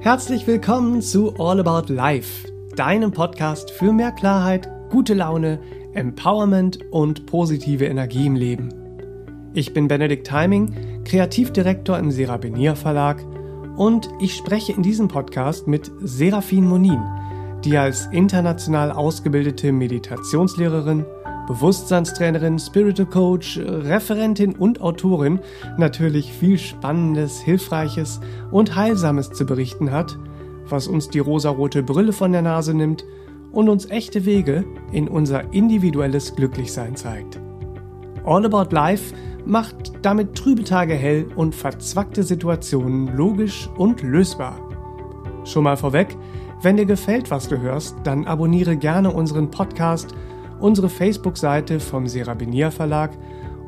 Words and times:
Herzlich 0.00 0.46
willkommen 0.46 1.02
zu 1.02 1.34
All 1.40 1.58
About 1.58 1.92
Life, 1.92 2.46
deinem 2.76 3.10
Podcast 3.10 3.72
für 3.72 3.92
mehr 3.92 4.12
Klarheit, 4.12 4.70
gute 4.90 5.12
Laune, 5.12 5.60
Empowerment 5.92 6.78
und 6.92 7.26
positive 7.26 7.84
Energie 7.84 8.26
im 8.26 8.36
Leben. 8.36 8.68
Ich 9.54 9.74
bin 9.74 9.88
Benedikt 9.88 10.24
Timing, 10.24 11.02
Kreativdirektor 11.02 11.98
im 11.98 12.12
Serabinier 12.12 12.76
Verlag 12.76 13.24
und 13.76 14.08
ich 14.20 14.36
spreche 14.36 14.72
in 14.72 14.84
diesem 14.84 15.08
Podcast 15.08 15.66
mit 15.66 15.90
Serafin 16.00 16.68
Monin, 16.68 17.02
die 17.64 17.76
als 17.76 18.06
international 18.12 18.92
ausgebildete 18.92 19.72
Meditationslehrerin, 19.72 21.06
Bewusstseinstrainerin, 21.48 22.58
Spiritual 22.58 23.08
Coach, 23.08 23.58
Referentin 23.58 24.54
und 24.54 24.82
Autorin 24.82 25.40
natürlich 25.78 26.30
viel 26.30 26.58
Spannendes, 26.58 27.40
Hilfreiches 27.40 28.20
und 28.50 28.76
Heilsames 28.76 29.30
zu 29.30 29.46
berichten 29.46 29.90
hat, 29.90 30.18
was 30.68 30.86
uns 30.86 31.08
die 31.08 31.20
rosarote 31.20 31.82
Brille 31.82 32.12
von 32.12 32.32
der 32.32 32.42
Nase 32.42 32.74
nimmt 32.74 33.06
und 33.50 33.70
uns 33.70 33.88
echte 33.88 34.26
Wege 34.26 34.66
in 34.92 35.08
unser 35.08 35.54
individuelles 35.54 36.36
Glücklichsein 36.36 36.96
zeigt. 36.96 37.40
All 38.26 38.44
About 38.44 38.74
Life 38.74 39.14
macht 39.46 39.92
damit 40.02 40.34
trübe 40.34 40.64
Tage 40.64 40.92
hell 40.92 41.28
und 41.34 41.54
verzwackte 41.54 42.24
Situationen 42.24 43.16
logisch 43.16 43.70
und 43.78 44.02
lösbar. 44.02 44.60
Schon 45.44 45.64
mal 45.64 45.78
vorweg, 45.78 46.14
wenn 46.60 46.76
dir 46.76 46.84
gefällt, 46.84 47.30
was 47.30 47.48
du 47.48 47.58
hörst, 47.58 47.96
dann 48.04 48.26
abonniere 48.26 48.76
gerne 48.76 49.10
unseren 49.10 49.50
Podcast– 49.50 50.14
unsere 50.60 50.88
Facebook-Seite 50.88 51.80
vom 51.80 52.06
Serabinier 52.06 52.70
Verlag 52.70 53.16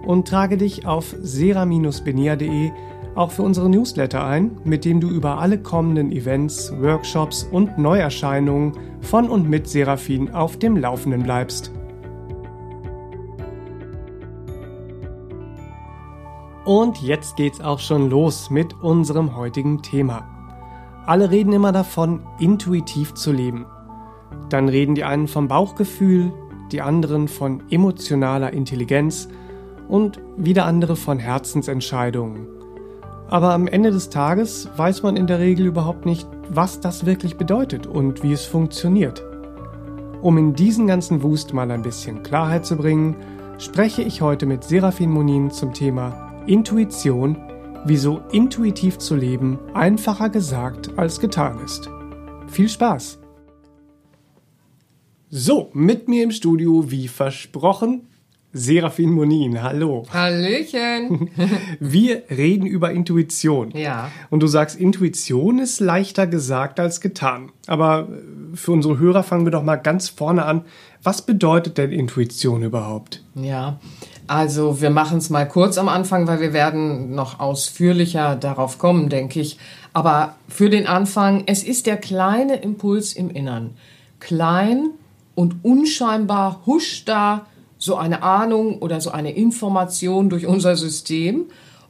und 0.06 0.28
trage 0.28 0.56
dich 0.56 0.86
auf 0.86 1.14
sera-benier.de 1.20 2.70
auch 3.14 3.32
für 3.32 3.42
unsere 3.42 3.68
Newsletter 3.68 4.24
ein, 4.24 4.58
mit 4.64 4.84
dem 4.84 5.00
du 5.00 5.08
über 5.08 5.38
alle 5.38 5.58
kommenden 5.58 6.12
Events, 6.12 6.72
Workshops 6.80 7.42
und 7.50 7.76
Neuerscheinungen 7.76 8.72
von 9.00 9.28
und 9.28 9.48
mit 9.48 9.68
Seraphin 9.68 10.30
auf 10.32 10.58
dem 10.58 10.76
Laufenden 10.76 11.22
bleibst. 11.22 11.72
Und 16.64 17.02
jetzt 17.02 17.36
geht's 17.36 17.60
auch 17.60 17.80
schon 17.80 18.10
los 18.10 18.48
mit 18.50 18.74
unserem 18.80 19.34
heutigen 19.34 19.82
Thema. 19.82 20.28
Alle 21.04 21.30
reden 21.30 21.52
immer 21.52 21.72
davon, 21.72 22.20
intuitiv 22.38 23.14
zu 23.14 23.32
leben. 23.32 23.66
Dann 24.50 24.68
reden 24.68 24.94
die 24.94 25.02
einen 25.02 25.26
vom 25.26 25.48
Bauchgefühl, 25.48 26.32
die 26.72 26.82
anderen 26.82 27.28
von 27.28 27.62
emotionaler 27.70 28.52
Intelligenz 28.52 29.28
und 29.88 30.20
wieder 30.36 30.64
andere 30.66 30.96
von 30.96 31.18
Herzensentscheidungen. 31.18 32.46
Aber 33.28 33.52
am 33.54 33.66
Ende 33.66 33.90
des 33.90 34.10
Tages 34.10 34.68
weiß 34.76 35.02
man 35.02 35.16
in 35.16 35.26
der 35.26 35.38
Regel 35.38 35.66
überhaupt 35.66 36.04
nicht, 36.04 36.28
was 36.48 36.80
das 36.80 37.06
wirklich 37.06 37.36
bedeutet 37.36 37.86
und 37.86 38.22
wie 38.22 38.32
es 38.32 38.44
funktioniert. 38.44 39.24
Um 40.20 40.36
in 40.36 40.54
diesen 40.54 40.86
ganzen 40.86 41.22
Wust 41.22 41.54
mal 41.54 41.70
ein 41.70 41.82
bisschen 41.82 42.22
Klarheit 42.22 42.66
zu 42.66 42.76
bringen, 42.76 43.16
spreche 43.58 44.02
ich 44.02 44.20
heute 44.20 44.46
mit 44.46 44.64
Serafin 44.64 45.10
Monin 45.10 45.50
zum 45.50 45.72
Thema 45.72 46.32
Intuition, 46.46 47.36
wieso 47.84 48.20
intuitiv 48.32 48.98
zu 48.98 49.14
leben 49.14 49.58
einfacher 49.74 50.28
gesagt 50.28 50.90
als 50.98 51.20
getan 51.20 51.60
ist. 51.64 51.88
Viel 52.48 52.68
Spaß! 52.68 53.19
So, 55.32 55.70
mit 55.74 56.08
mir 56.08 56.24
im 56.24 56.32
Studio, 56.32 56.90
wie 56.90 57.06
versprochen, 57.06 58.08
Serafin 58.52 59.12
Monin. 59.12 59.62
Hallo. 59.62 60.04
Hallöchen. 60.12 61.30
Wir 61.78 62.24
reden 62.30 62.66
über 62.66 62.90
Intuition. 62.90 63.70
Ja. 63.70 64.10
Und 64.30 64.42
du 64.42 64.48
sagst, 64.48 64.76
Intuition 64.76 65.60
ist 65.60 65.78
leichter 65.78 66.26
gesagt 66.26 66.80
als 66.80 67.00
getan. 67.00 67.52
Aber 67.68 68.08
für 68.54 68.72
unsere 68.72 68.98
Hörer 68.98 69.22
fangen 69.22 69.44
wir 69.44 69.52
doch 69.52 69.62
mal 69.62 69.76
ganz 69.76 70.08
vorne 70.08 70.46
an. 70.46 70.62
Was 71.04 71.22
bedeutet 71.22 71.78
denn 71.78 71.92
Intuition 71.92 72.64
überhaupt? 72.64 73.22
Ja. 73.36 73.78
Also 74.26 74.80
wir 74.80 74.90
machen 74.90 75.18
es 75.18 75.30
mal 75.30 75.46
kurz 75.46 75.78
am 75.78 75.88
Anfang, 75.88 76.26
weil 76.26 76.40
wir 76.40 76.52
werden 76.52 77.14
noch 77.14 77.38
ausführlicher 77.38 78.34
darauf 78.34 78.78
kommen, 78.78 79.08
denke 79.08 79.38
ich. 79.38 79.58
Aber 79.92 80.34
für 80.48 80.70
den 80.70 80.88
Anfang, 80.88 81.44
es 81.46 81.62
ist 81.62 81.86
der 81.86 81.98
kleine 81.98 82.56
Impuls 82.56 83.12
im 83.12 83.30
Innern. 83.30 83.76
Klein, 84.18 84.90
und 85.40 85.64
unscheinbar 85.64 86.60
huscht 86.66 87.08
da 87.08 87.46
so 87.78 87.96
eine 87.96 88.22
Ahnung 88.22 88.80
oder 88.80 89.00
so 89.00 89.10
eine 89.10 89.34
Information 89.34 90.28
durch 90.28 90.46
unser 90.46 90.76
System 90.76 91.46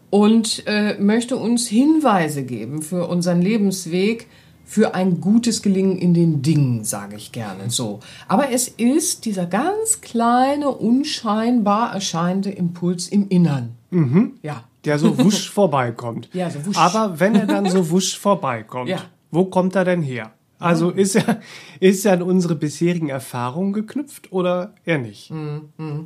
und 0.09 0.63
äh, 0.69 0.97
möchte 1.01 1.37
uns 1.37 1.67
Hinweise 1.67 2.45
geben 2.45 2.81
für 2.81 3.09
unseren 3.09 3.43
Lebensweg, 3.43 4.29
für 4.65 4.95
ein 4.95 5.21
gutes 5.21 5.63
Gelingen 5.63 5.99
in 5.99 6.15
den 6.15 6.43
Dingen, 6.43 6.85
sage 6.85 7.17
ich 7.17 7.33
gerne 7.33 7.71
so. 7.71 7.99
Aber 8.29 8.53
es 8.53 8.69
ist 8.69 9.25
dieser 9.25 9.47
ganz 9.47 10.01
kleine, 10.01 10.69
unscheinbar 10.69 11.93
erscheinende 11.93 12.51
Impuls 12.51 13.09
im 13.09 13.27
Innern. 13.31 13.71
Mhm. 13.91 14.35
Ja. 14.43 14.63
Der 14.85 15.01
so 15.01 15.19
wusch 15.19 15.51
vorbeikommt. 15.53 16.29
Ja, 16.33 16.51
so 16.51 16.65
wusch. 16.67 16.77
Aber 16.77 17.19
wenn 17.19 17.35
er 17.35 17.47
dann 17.47 17.69
so 17.69 17.91
wusch 17.91 18.17
vorbeikommt, 18.17 18.91
ja. 18.91 18.99
wo 19.33 19.47
kommt 19.47 19.75
er 19.75 19.85
denn 19.85 20.03
her? 20.03 20.31
Also 20.61 20.91
ist 20.91 21.17
er, 21.17 21.41
ist 21.81 22.07
er 22.07 22.13
an 22.13 22.23
unsere 22.23 22.55
bisherigen 22.55 23.09
Erfahrungen 23.09 23.73
geknüpft 23.73 24.31
oder 24.31 24.75
eher 24.85 24.99
nicht? 24.99 25.31
Mhm. 25.31 26.05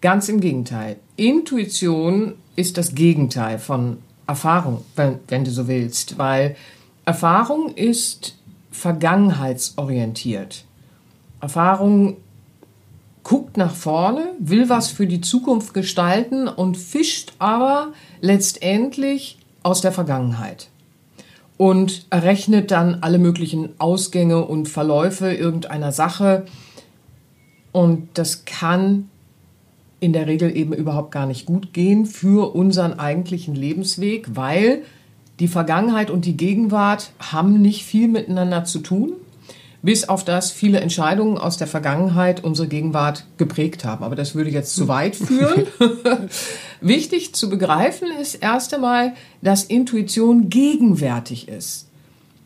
Ganz 0.00 0.28
im 0.28 0.40
Gegenteil. 0.40 0.96
Intuition 1.16 2.34
ist 2.56 2.76
das 2.76 2.94
Gegenteil 2.94 3.58
von 3.58 3.98
Erfahrung, 4.26 4.84
wenn, 4.96 5.18
wenn 5.28 5.44
du 5.44 5.50
so 5.50 5.66
willst, 5.66 6.18
weil 6.18 6.56
Erfahrung 7.06 7.74
ist 7.74 8.38
vergangenheitsorientiert. 8.70 10.64
Erfahrung 11.40 12.18
guckt 13.22 13.56
nach 13.56 13.74
vorne, 13.74 14.32
will 14.38 14.68
was 14.68 14.88
für 14.88 15.06
die 15.06 15.22
Zukunft 15.22 15.72
gestalten 15.72 16.48
und 16.48 16.76
fischt 16.76 17.32
aber 17.38 17.92
letztendlich 18.20 19.38
aus 19.62 19.80
der 19.80 19.92
Vergangenheit 19.92 20.68
und 21.56 22.06
errechnet 22.10 22.70
dann 22.70 22.98
alle 23.00 23.18
möglichen 23.18 23.70
Ausgänge 23.78 24.44
und 24.44 24.68
Verläufe 24.68 25.32
irgendeiner 25.32 25.92
Sache. 25.92 26.46
Und 27.72 28.08
das 28.14 28.44
kann 28.44 29.08
in 30.00 30.12
der 30.12 30.26
Regel 30.26 30.54
eben 30.56 30.72
überhaupt 30.72 31.12
gar 31.12 31.26
nicht 31.26 31.46
gut 31.46 31.72
gehen 31.72 32.06
für 32.06 32.54
unseren 32.54 32.98
eigentlichen 32.98 33.54
Lebensweg, 33.54 34.34
weil 34.34 34.82
die 35.40 35.48
Vergangenheit 35.48 36.10
und 36.10 36.24
die 36.24 36.36
Gegenwart 36.36 37.12
haben 37.18 37.60
nicht 37.60 37.84
viel 37.84 38.08
miteinander 38.08 38.64
zu 38.64 38.80
tun 38.80 39.14
bis 39.84 40.08
auf 40.08 40.24
das 40.24 40.50
viele 40.50 40.80
Entscheidungen 40.80 41.36
aus 41.36 41.58
der 41.58 41.66
Vergangenheit 41.66 42.42
unsere 42.42 42.68
Gegenwart 42.68 43.26
geprägt 43.36 43.84
haben. 43.84 44.02
Aber 44.02 44.16
das 44.16 44.34
würde 44.34 44.48
jetzt 44.48 44.74
zu 44.74 44.88
weit 44.88 45.14
führen. 45.14 45.66
Wichtig 46.80 47.34
zu 47.34 47.50
begreifen 47.50 48.08
ist 48.18 48.36
erst 48.36 48.72
einmal, 48.72 49.12
dass 49.42 49.64
Intuition 49.64 50.48
gegenwärtig 50.48 51.48
ist. 51.48 51.88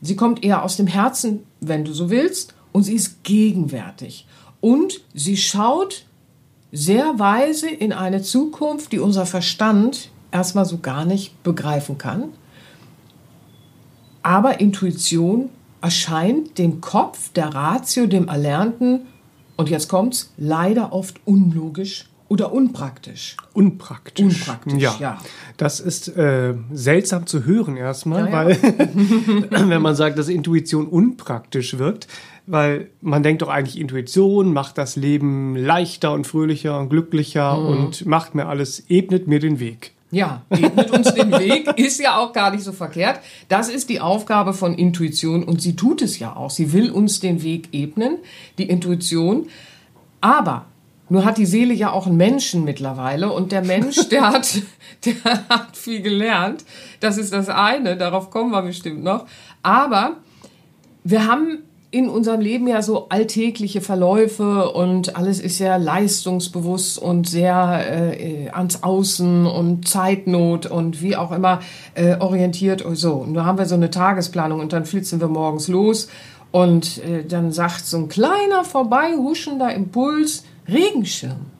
Sie 0.00 0.16
kommt 0.16 0.44
eher 0.44 0.64
aus 0.64 0.76
dem 0.76 0.88
Herzen, 0.88 1.44
wenn 1.60 1.84
du 1.84 1.92
so 1.92 2.10
willst, 2.10 2.54
und 2.72 2.82
sie 2.82 2.94
ist 2.94 3.22
gegenwärtig. 3.22 4.26
Und 4.60 5.00
sie 5.14 5.36
schaut 5.36 6.06
sehr 6.72 7.20
weise 7.20 7.68
in 7.68 7.92
eine 7.92 8.20
Zukunft, 8.20 8.90
die 8.90 8.98
unser 8.98 9.26
Verstand 9.26 10.10
erstmal 10.32 10.64
so 10.64 10.78
gar 10.78 11.04
nicht 11.04 11.40
begreifen 11.44 11.98
kann. 11.98 12.30
Aber 14.24 14.58
Intuition 14.58 15.50
erscheint 15.80 16.58
dem 16.58 16.80
Kopf, 16.80 17.32
der 17.32 17.54
Ratio, 17.54 18.06
dem 18.06 18.28
Erlernten, 18.28 19.06
und 19.56 19.68
jetzt 19.68 19.88
kommt's, 19.88 20.32
leider 20.36 20.92
oft 20.92 21.20
unlogisch 21.24 22.08
oder 22.28 22.52
unpraktisch. 22.52 23.36
Unpraktisch. 23.54 24.24
Unpraktisch, 24.24 24.80
ja. 24.80 24.96
ja. 25.00 25.18
Das 25.56 25.80
ist 25.80 26.08
äh, 26.16 26.54
seltsam 26.72 27.26
zu 27.26 27.44
hören 27.44 27.76
erstmal, 27.76 28.26
ja, 28.26 28.32
weil 28.32 28.58
wenn 29.50 29.82
man 29.82 29.96
sagt, 29.96 30.18
dass 30.18 30.28
Intuition 30.28 30.86
unpraktisch 30.86 31.78
wirkt, 31.78 32.06
weil 32.46 32.90
man 33.00 33.22
denkt 33.22 33.42
doch 33.42 33.48
eigentlich, 33.48 33.80
Intuition 33.80 34.52
macht 34.52 34.78
das 34.78 34.94
Leben 34.96 35.56
leichter 35.56 36.12
und 36.12 36.26
fröhlicher 36.26 36.78
und 36.78 36.90
glücklicher 36.90 37.56
mhm. 37.56 37.66
und 37.66 38.06
macht 38.06 38.34
mir 38.34 38.46
alles, 38.46 38.84
ebnet 38.88 39.26
mir 39.26 39.40
den 39.40 39.58
Weg. 39.58 39.92
Ja, 40.10 40.42
ebnet 40.50 40.90
uns 40.90 41.12
den 41.12 41.32
Weg, 41.32 41.68
ist 41.76 42.00
ja 42.00 42.16
auch 42.16 42.32
gar 42.32 42.50
nicht 42.50 42.64
so 42.64 42.72
verkehrt. 42.72 43.20
Das 43.48 43.68
ist 43.68 43.90
die 43.90 44.00
Aufgabe 44.00 44.54
von 44.54 44.74
Intuition 44.74 45.44
und 45.44 45.60
sie 45.60 45.76
tut 45.76 46.00
es 46.00 46.18
ja 46.18 46.34
auch. 46.34 46.50
Sie 46.50 46.72
will 46.72 46.90
uns 46.90 47.20
den 47.20 47.42
Weg 47.42 47.68
ebnen, 47.72 48.18
die 48.56 48.70
Intuition. 48.70 49.48
Aber 50.20 50.64
nur 51.10 51.24
hat 51.24 51.36
die 51.36 51.46
Seele 51.46 51.74
ja 51.74 51.90
auch 51.90 52.06
einen 52.06 52.16
Menschen 52.16 52.64
mittlerweile 52.64 53.30
und 53.30 53.52
der 53.52 53.62
Mensch, 53.62 54.08
der 54.08 54.28
hat, 54.28 54.62
der 55.04 55.14
hat 55.48 55.76
viel 55.76 56.00
gelernt. 56.00 56.64
Das 57.00 57.18
ist 57.18 57.32
das 57.32 57.50
eine, 57.50 57.96
darauf 57.96 58.30
kommen 58.30 58.50
wir 58.50 58.62
bestimmt 58.62 59.02
noch. 59.02 59.26
Aber 59.62 60.16
wir 61.04 61.26
haben 61.26 61.58
in 61.90 62.10
unserem 62.10 62.40
Leben 62.40 62.68
ja 62.68 62.82
so 62.82 63.08
alltägliche 63.08 63.80
Verläufe 63.80 64.70
und 64.72 65.16
alles 65.16 65.40
ist 65.40 65.56
sehr 65.56 65.78
leistungsbewusst 65.78 66.98
und 66.98 67.28
sehr 67.28 68.18
äh, 68.20 68.50
ans 68.50 68.82
Außen 68.82 69.46
und 69.46 69.88
Zeitnot 69.88 70.66
und 70.66 71.00
wie 71.00 71.16
auch 71.16 71.32
immer 71.32 71.60
äh, 71.94 72.16
orientiert 72.18 72.82
und 72.82 72.96
so. 72.96 73.14
Und 73.14 73.32
da 73.34 73.46
haben 73.46 73.56
wir 73.56 73.64
so 73.64 73.74
eine 73.74 73.90
Tagesplanung 73.90 74.60
und 74.60 74.74
dann 74.74 74.84
flitzen 74.84 75.18
wir 75.20 75.28
morgens 75.28 75.68
los 75.68 76.08
und 76.50 76.98
äh, 77.04 77.24
dann 77.24 77.52
sagt 77.52 77.86
so 77.86 77.96
ein 77.96 78.08
kleiner 78.08 78.64
vorbeihuschender 78.64 79.72
Impuls 79.72 80.44
Regenschirm. 80.68 81.57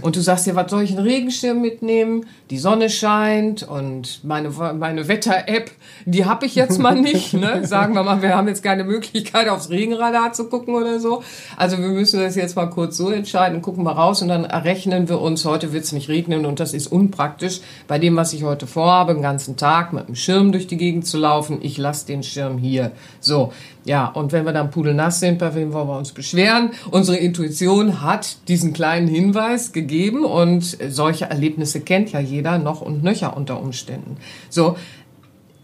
Und 0.00 0.16
du 0.16 0.20
sagst 0.20 0.46
dir, 0.46 0.56
was 0.56 0.70
soll 0.70 0.82
ich 0.82 0.96
einen 0.96 1.06
Regenschirm 1.06 1.60
mitnehmen? 1.60 2.26
Die 2.50 2.58
Sonne 2.58 2.88
scheint 2.88 3.62
und 3.62 4.24
meine, 4.24 4.50
meine 4.50 5.08
Wetter-App, 5.08 5.70
die 6.06 6.24
habe 6.24 6.46
ich 6.46 6.54
jetzt 6.54 6.78
mal 6.78 6.98
nicht. 6.98 7.34
Ne? 7.34 7.66
Sagen 7.66 7.94
wir 7.94 8.02
mal, 8.02 8.22
wir 8.22 8.34
haben 8.34 8.48
jetzt 8.48 8.62
keine 8.62 8.84
Möglichkeit, 8.84 9.48
aufs 9.48 9.70
Regenradar 9.70 10.32
zu 10.32 10.48
gucken 10.48 10.74
oder 10.74 10.98
so. 10.98 11.22
Also 11.56 11.78
wir 11.78 11.88
müssen 11.88 12.20
das 12.20 12.36
jetzt 12.36 12.56
mal 12.56 12.66
kurz 12.66 12.96
so 12.96 13.10
entscheiden, 13.10 13.60
gucken 13.60 13.84
wir 13.84 13.92
raus 13.92 14.22
und 14.22 14.28
dann 14.28 14.44
errechnen 14.44 15.08
wir 15.08 15.20
uns, 15.20 15.44
heute 15.44 15.72
wird 15.72 15.84
es 15.84 15.92
nicht 15.92 16.08
regnen 16.08 16.46
und 16.46 16.60
das 16.60 16.72
ist 16.72 16.86
unpraktisch 16.86 17.60
bei 17.86 17.98
dem, 17.98 18.16
was 18.16 18.32
ich 18.32 18.44
heute 18.44 18.66
vorhabe, 18.66 19.14
den 19.14 19.22
ganzen 19.22 19.56
Tag 19.56 19.92
mit 19.92 20.08
dem 20.08 20.14
Schirm 20.14 20.52
durch 20.52 20.66
die 20.66 20.76
Gegend 20.76 21.06
zu 21.06 21.18
laufen. 21.18 21.58
Ich 21.62 21.76
lasse 21.78 22.06
den 22.06 22.22
Schirm 22.22 22.58
hier. 22.58 22.92
So, 23.20 23.52
ja, 23.84 24.06
und 24.06 24.32
wenn 24.32 24.44
wir 24.44 24.52
dann 24.52 24.70
pudelnass 24.70 25.20
sind, 25.20 25.38
bei 25.38 25.54
wem 25.54 25.72
wollen 25.72 25.88
wir 25.88 25.98
uns 25.98 26.12
beschweren? 26.12 26.70
Unsere 26.90 27.16
Intuition 27.16 28.00
hat 28.00 28.48
diesen 28.48 28.72
kleinen 28.72 29.08
Hinweis 29.08 29.72
gegeben 29.72 30.24
und 30.24 30.78
solche 30.88 31.24
Erlebnisse 31.24 31.80
kennt 31.80 32.12
ja 32.12 32.20
jeder 32.20 32.58
noch 32.58 32.80
und 32.80 33.02
nöcher 33.02 33.36
unter 33.36 33.60
Umständen. 33.60 34.18
So, 34.48 34.76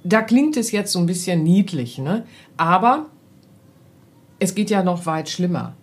da 0.02 0.22
klingt 0.22 0.56
es 0.56 0.72
jetzt 0.72 0.92
so 0.92 0.98
ein 0.98 1.06
bisschen 1.06 1.42
niedlich, 1.44 1.98
ne? 1.98 2.24
Aber 2.56 3.06
es 4.40 4.54
geht 4.54 4.70
ja 4.70 4.82
noch 4.82 5.06
weit 5.06 5.28
schlimmer. 5.28 5.74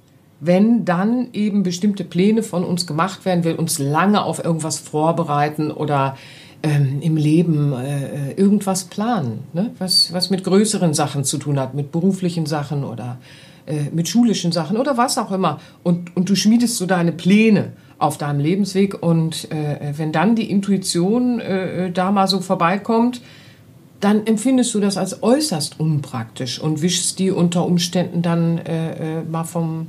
Wenn 0.41 0.83
dann 0.83 1.29
eben 1.31 1.63
bestimmte 1.63 2.03
Pläne 2.03 2.43
von 2.43 2.65
uns 2.65 2.85
gemacht 2.85 3.23
werden, 3.23 3.45
wir 3.45 3.57
uns 3.57 3.79
lange 3.79 4.23
auf 4.23 4.43
irgendwas 4.43 4.79
vorbereiten 4.79 5.71
oder 5.71 6.17
ähm, 6.65 6.99
im 7.01 7.15
Leben 7.15 7.73
äh, 7.73 8.31
irgendwas 8.31 8.85
planen, 8.85 9.43
ne? 9.53 9.69
was, 9.77 10.11
was 10.11 10.31
mit 10.31 10.43
größeren 10.43 10.95
Sachen 10.95 11.23
zu 11.23 11.37
tun 11.37 11.59
hat, 11.59 11.75
mit 11.75 11.91
beruflichen 11.91 12.47
Sachen 12.47 12.83
oder 12.83 13.19
äh, 13.67 13.83
mit 13.93 14.07
schulischen 14.07 14.51
Sachen 14.51 14.75
oder 14.75 14.97
was 14.97 15.19
auch 15.19 15.31
immer. 15.31 15.59
Und, 15.83 16.15
und 16.17 16.27
du 16.27 16.35
schmiedest 16.35 16.77
so 16.77 16.87
deine 16.87 17.11
Pläne 17.11 17.73
auf 17.99 18.17
deinem 18.17 18.39
Lebensweg 18.39 19.01
und 19.01 19.49
äh, 19.51 19.93
wenn 19.95 20.11
dann 20.11 20.35
die 20.35 20.49
Intuition 20.49 21.39
äh, 21.39 21.91
da 21.91 22.11
mal 22.11 22.27
so 22.27 22.41
vorbeikommt, 22.41 23.21
dann 23.99 24.25
empfindest 24.25 24.73
du 24.73 24.79
das 24.79 24.97
als 24.97 25.21
äußerst 25.21 25.79
unpraktisch 25.79 26.59
und 26.59 26.81
wischst 26.81 27.19
die 27.19 27.31
unter 27.31 27.65
Umständen 27.65 28.21
dann 28.21 28.57
äh, 28.57 29.19
äh 29.19 29.23
mal 29.23 29.43
vom, 29.43 29.87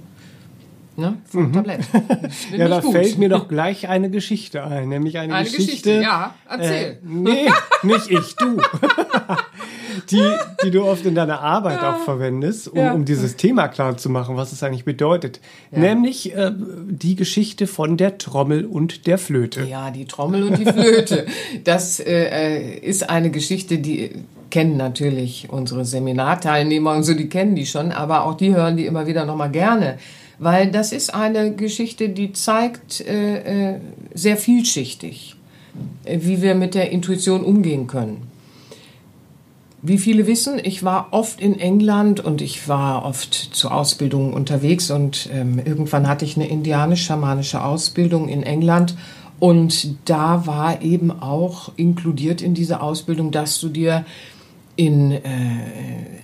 ne, 0.96 1.19
vom 1.26 1.50
mhm. 1.50 1.64
Ja, 2.56 2.69
da 2.69 2.81
gut. 2.81 2.93
fällt 2.93 3.19
mir 3.19 3.28
doch 3.28 3.48
gleich 3.48 3.88
eine 3.88 4.10
Geschichte 4.10 4.64
ein, 4.64 4.88
nämlich 4.88 5.19
eine, 5.19 5.34
eine 5.34 5.44
Geschichte. 5.44 5.66
Geschichte. 5.66 6.02
Ja, 6.02 6.34
erzähl. 6.48 6.93
Äh, 6.93 6.96
nee, 7.02 7.48
nicht 7.82 8.10
ich, 8.10 8.37
du. 8.37 8.56
die, 10.10 10.22
die 10.64 10.70
du 10.70 10.84
oft 10.84 11.04
in 11.06 11.14
deiner 11.14 11.40
Arbeit 11.40 11.82
ja. 11.82 11.94
auch 11.94 11.98
verwendest, 11.98 12.69
um, 12.69 12.78
ja. 12.78 12.93
um 12.93 13.04
dieses 13.04 13.37
Thema 13.37 13.69
klar 13.69 13.96
zu 13.96 14.10
machen, 14.10 14.37
was 14.37 14.52
es 14.52 14.62
eigentlich 14.62 14.84
bedeutet. 14.84 15.40
Ja. 15.70 15.78
Nämlich 15.78 16.34
äh, 16.34 16.52
die 16.54 17.16
Geschichte 17.16 17.66
von 17.66 17.96
der 17.96 18.19
Trommel 18.19 18.64
und 18.64 19.06
der 19.06 19.19
Flöte. 19.19 19.64
Ja, 19.64 19.90
die 19.90 20.06
Trommel 20.06 20.44
und 20.44 20.58
die 20.58 20.66
Flöte. 20.66 21.26
Das 21.64 22.00
äh, 22.00 22.04
äh 22.06 22.78
ist 22.78 23.08
eine 23.08 23.31
Geschichte, 23.31 23.78
die 23.78 24.10
kennen 24.50 24.76
natürlich 24.76 25.48
unsere 25.50 25.84
Seminarteilnehmer 25.84 26.93
und 26.93 27.02
so, 27.02 27.14
die 27.14 27.28
kennen 27.28 27.56
die 27.56 27.66
schon, 27.66 27.93
aber 27.93 28.25
auch 28.25 28.37
die 28.37 28.54
hören 28.54 28.76
die 28.76 28.87
immer 28.87 29.06
wieder 29.06 29.25
nochmal 29.25 29.50
gerne 29.50 29.98
weil 30.38 30.71
das 30.71 30.93
ist 30.93 31.15
eine 31.15 31.55
Geschichte, 31.55 32.09
die 32.09 32.33
zeigt 32.33 33.00
äh, 33.00 33.75
äh, 33.75 33.81
sehr 34.15 34.37
vielschichtig, 34.37 35.37
äh, 36.05 36.19
wie 36.23 36.43
wir 36.43 36.55
mit 36.55 36.75
der 36.75 36.91
Intuition 36.91 37.44
umgehen 37.44 37.87
können. 37.87 38.29
Wie 39.83 39.99
viele 39.99 40.27
wissen, 40.27 40.59
ich 40.62 40.83
war 40.83 41.09
oft 41.12 41.41
in 41.41 41.61
England 41.61 42.19
und 42.21 42.43
ich 42.43 42.67
war 42.67 43.05
oft 43.05 43.35
zur 43.35 43.73
Ausbildung 43.73 44.33
unterwegs 44.33 44.91
und 44.91 45.29
ähm, 45.33 45.61
irgendwann 45.65 46.09
hatte 46.09 46.25
ich 46.25 46.37
eine 46.37 46.49
indianisch-schamanische 46.49 47.62
Ausbildung 47.62 48.29
in 48.29 48.43
England 48.43 48.97
und 49.39 49.94
da 50.06 50.47
war 50.47 50.82
eben 50.82 51.11
auch 51.11 51.71
inkludiert 51.77 52.43
in 52.43 52.55
diese 52.55 52.81
Ausbildung, 52.81 53.31
dass 53.31 53.61
du 53.61 53.69
dir 53.69 54.05
in 54.77 55.12
äh, 55.12 55.23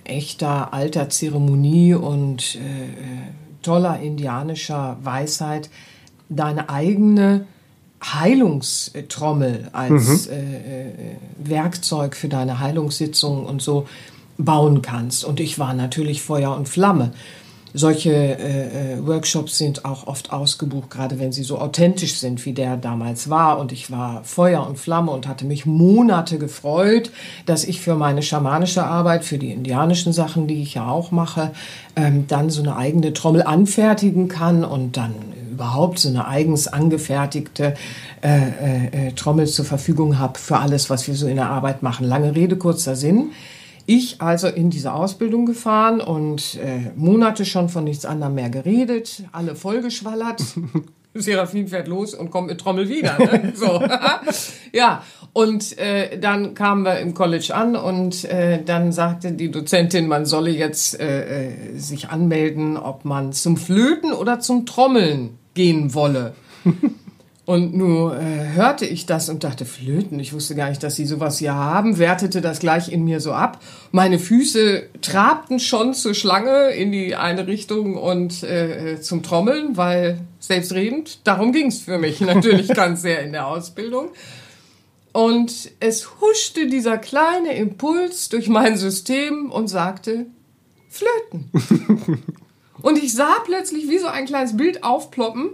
echter 0.03 0.73
alter 0.73 1.09
Zeremonie 1.09 1.93
und 1.93 2.55
äh, 2.55 2.59
toller 3.63 3.99
indianischer 3.99 4.97
Weisheit 5.01 5.69
deine 6.29 6.69
eigene 6.69 7.47
Heilungstrommel 8.03 9.69
als 9.71 10.27
mhm. 10.27 10.33
äh, 10.33 10.81
äh, 10.81 11.15
Werkzeug 11.37 12.15
für 12.15 12.27
deine 12.27 12.59
Heilungssitzungen 12.59 13.45
und 13.45 13.61
so 13.61 13.87
bauen 14.37 14.81
kannst. 14.81 15.23
Und 15.23 15.39
ich 15.39 15.59
war 15.59 15.73
natürlich 15.73 16.21
Feuer 16.21 16.55
und 16.55 16.67
Flamme. 16.67 17.13
Solche 17.75 18.11
äh, 18.11 18.93
äh, 18.93 19.07
Workshops 19.07 19.57
sind 19.57 19.83
auch 19.83 20.05
oft 20.05 20.31
ausgebucht, 20.31 20.91
gerade 20.91 21.19
wenn 21.19 21.31
sie 21.31 21.41
so 21.41 21.57
authentisch 21.57 22.19
sind, 22.19 22.45
wie 22.45 22.53
der 22.53 22.77
damals 22.77 23.31
war. 23.31 23.57
Und 23.57 23.71
ich 23.71 23.89
war 23.89 24.23
Feuer 24.23 24.67
und 24.67 24.77
Flamme 24.77 25.11
und 25.11 25.27
hatte 25.27 25.45
mich 25.45 25.65
Monate 25.65 26.37
gefreut, 26.37 27.11
dass 27.47 27.63
ich 27.63 27.81
für 27.81 27.95
meine 27.95 28.21
schamanische 28.21 28.83
Arbeit, 28.83 29.25
für 29.25 29.39
die 29.39 29.51
indianischen 29.51 30.13
Sachen, 30.13 30.47
die 30.47 30.61
ich 30.61 30.75
ja 30.75 30.87
auch 30.87 31.09
mache, 31.09 31.51
ähm, 31.95 32.27
dann 32.27 32.51
so 32.51 32.61
eine 32.61 32.75
eigene 32.75 33.11
Trommel 33.11 33.41
anfertigen 33.41 34.27
kann 34.27 34.63
und 34.63 34.95
dann 34.95 35.15
überhaupt 35.51 35.97
so 35.97 36.09
eine 36.09 36.27
eigens 36.27 36.67
angefertigte 36.67 37.73
äh, 38.21 38.27
äh, 38.27 39.07
äh 39.07 39.11
Trommel 39.13 39.47
zur 39.47 39.65
Verfügung 39.65 40.19
habe 40.19 40.37
für 40.37 40.57
alles, 40.57 40.91
was 40.91 41.07
wir 41.07 41.15
so 41.15 41.27
in 41.27 41.37
der 41.37 41.49
Arbeit 41.49 41.81
machen. 41.81 42.07
Lange 42.07 42.35
Rede, 42.35 42.55
kurzer 42.55 42.95
Sinn. 42.95 43.31
Ich 43.85 44.21
also 44.21 44.47
in 44.47 44.69
diese 44.69 44.93
Ausbildung 44.93 45.45
gefahren 45.45 45.99
und 45.99 46.55
äh, 46.55 46.91
Monate 46.95 47.45
schon 47.45 47.69
von 47.69 47.83
nichts 47.83 48.05
anderem 48.05 48.35
mehr 48.35 48.49
geredet, 48.49 49.23
alle 49.31 49.55
vollgeschwallert. 49.55 50.41
Seraphin 51.15 51.67
fährt 51.67 51.87
los 51.87 52.15
und 52.15 52.31
kommt 52.31 52.47
mit 52.47 52.59
Trommel 52.59 52.89
wieder. 52.89 53.17
Ne? 53.19 53.53
So. 53.55 53.83
ja, 54.73 55.03
und 55.33 55.77
äh, 55.77 56.17
dann 56.17 56.53
kamen 56.55 56.83
wir 56.85 56.99
im 56.99 57.13
College 57.13 57.53
an 57.53 57.75
und 57.75 58.25
äh, 58.25 58.63
dann 58.63 58.91
sagte 58.91 59.31
die 59.33 59.51
Dozentin, 59.51 60.07
man 60.07 60.25
solle 60.25 60.49
jetzt 60.51 60.99
äh, 60.99 61.49
äh 61.49 61.77
sich 61.77 62.09
anmelden, 62.09 62.77
ob 62.77 63.05
man 63.05 63.33
zum 63.33 63.57
Flöten 63.57 64.11
oder 64.11 64.39
zum 64.39 64.65
Trommeln 64.65 65.37
gehen 65.53 65.93
wolle. 65.93 66.33
Und 67.45 67.75
nur 67.75 68.15
äh, 68.15 68.53
hörte 68.53 68.85
ich 68.85 69.05
das 69.05 69.27
und 69.27 69.43
dachte, 69.43 69.65
Flöten, 69.65 70.17
ich 70.17 70.31
wusste 70.31 70.55
gar 70.55 70.69
nicht, 70.69 70.81
dass 70.81 70.95
sie 70.95 71.05
sowas 71.05 71.39
hier 71.39 71.53
haben, 71.53 71.97
wertete 71.97 72.39
das 72.39 72.59
gleich 72.59 72.89
in 72.89 73.03
mir 73.03 73.19
so 73.19 73.33
ab. 73.33 73.61
Meine 73.91 74.17
Füße 74.17 74.83
trabten 75.01 75.59
schon 75.59 75.93
zur 75.93 76.13
Schlange 76.13 76.69
in 76.69 76.93
die 76.93 77.15
eine 77.15 77.45
Richtung 77.45 77.97
und 77.97 78.43
äh, 78.43 79.01
zum 79.01 79.23
Trommeln, 79.23 79.75
weil 79.75 80.19
selbstredend, 80.39 81.27
darum 81.27 81.51
ging's 81.51 81.79
für 81.79 81.97
mich 81.97 82.21
natürlich 82.21 82.69
ganz 82.69 83.01
sehr 83.01 83.21
in 83.23 83.33
der 83.33 83.47
Ausbildung. 83.47 84.09
Und 85.11 85.71
es 85.81 86.21
huschte 86.21 86.67
dieser 86.67 86.97
kleine 86.97 87.55
Impuls 87.55 88.29
durch 88.29 88.47
mein 88.47 88.77
System 88.77 89.51
und 89.51 89.67
sagte, 89.67 90.27
Flöten. 90.87 91.51
und 92.81 93.03
ich 93.03 93.13
sah 93.13 93.35
plötzlich 93.43 93.89
wie 93.89 93.97
so 93.97 94.07
ein 94.07 94.25
kleines 94.25 94.55
Bild 94.55 94.85
aufploppen 94.85 95.49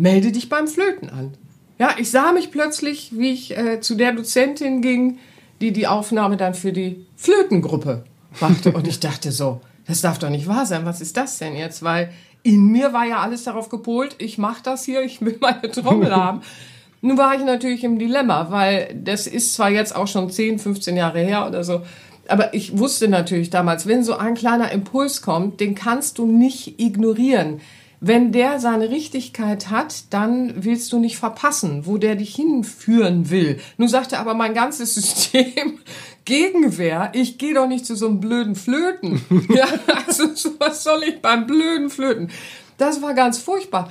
melde 0.00 0.32
dich 0.32 0.48
beim 0.48 0.66
Flöten 0.66 1.10
an. 1.10 1.34
Ja, 1.78 1.94
ich 1.98 2.10
sah 2.10 2.32
mich 2.32 2.50
plötzlich, 2.50 3.12
wie 3.16 3.32
ich 3.32 3.56
äh, 3.56 3.80
zu 3.80 3.94
der 3.94 4.12
Dozentin 4.12 4.82
ging, 4.82 5.18
die 5.60 5.72
die 5.72 5.86
Aufnahme 5.86 6.36
dann 6.36 6.54
für 6.54 6.72
die 6.72 7.06
Flötengruppe 7.16 8.04
machte. 8.40 8.72
Und 8.72 8.88
ich 8.88 9.00
dachte 9.00 9.30
so, 9.30 9.60
das 9.86 10.00
darf 10.00 10.18
doch 10.18 10.30
nicht 10.30 10.46
wahr 10.46 10.66
sein. 10.66 10.84
Was 10.84 11.00
ist 11.00 11.16
das 11.16 11.38
denn 11.38 11.54
jetzt? 11.54 11.82
Weil 11.82 12.12
in 12.42 12.66
mir 12.66 12.92
war 12.92 13.04
ja 13.06 13.18
alles 13.18 13.44
darauf 13.44 13.68
gepolt, 13.68 14.16
ich 14.18 14.38
mache 14.38 14.62
das 14.62 14.84
hier, 14.84 15.02
ich 15.02 15.20
will 15.20 15.36
meine 15.40 15.70
Trommel 15.70 16.14
haben. 16.14 16.40
Nun 17.02 17.16
war 17.16 17.34
ich 17.34 17.44
natürlich 17.44 17.84
im 17.84 17.98
Dilemma, 17.98 18.50
weil 18.50 18.94
das 18.94 19.26
ist 19.26 19.54
zwar 19.54 19.70
jetzt 19.70 19.94
auch 19.96 20.06
schon 20.06 20.30
10, 20.30 20.58
15 20.58 20.96
Jahre 20.96 21.20
her 21.20 21.46
oder 21.46 21.64
so, 21.64 21.82
aber 22.28 22.54
ich 22.54 22.78
wusste 22.78 23.08
natürlich 23.08 23.50
damals, 23.50 23.86
wenn 23.86 24.04
so 24.04 24.14
ein 24.16 24.34
kleiner 24.34 24.70
Impuls 24.70 25.22
kommt, 25.22 25.60
den 25.60 25.74
kannst 25.74 26.18
du 26.18 26.26
nicht 26.26 26.78
ignorieren. 26.78 27.60
Wenn 28.02 28.32
der 28.32 28.60
seine 28.60 28.88
Richtigkeit 28.88 29.68
hat, 29.68 30.04
dann 30.10 30.64
willst 30.64 30.90
du 30.92 30.98
nicht 30.98 31.18
verpassen, 31.18 31.84
wo 31.84 31.98
der 31.98 32.16
dich 32.16 32.34
hinführen 32.34 33.28
will. 33.28 33.60
Nun 33.76 33.88
sagte 33.88 34.18
aber 34.18 34.32
mein 34.32 34.54
ganzes 34.54 34.94
System 34.96 35.80
Gegenwehr, 36.24 37.10
ich 37.14 37.38
gehe 37.38 37.54
doch 37.54 37.66
nicht 37.66 37.84
zu 37.84 37.96
so 37.96 38.06
einem 38.06 38.20
blöden 38.20 38.54
Flöten. 38.54 39.20
ja, 39.48 39.66
also 40.06 40.24
was 40.58 40.82
soll 40.82 41.02
ich 41.02 41.20
beim 41.20 41.46
blöden 41.46 41.90
Flöten? 41.90 42.30
Das 42.78 43.02
war 43.02 43.14
ganz 43.14 43.38
furchtbar. 43.38 43.90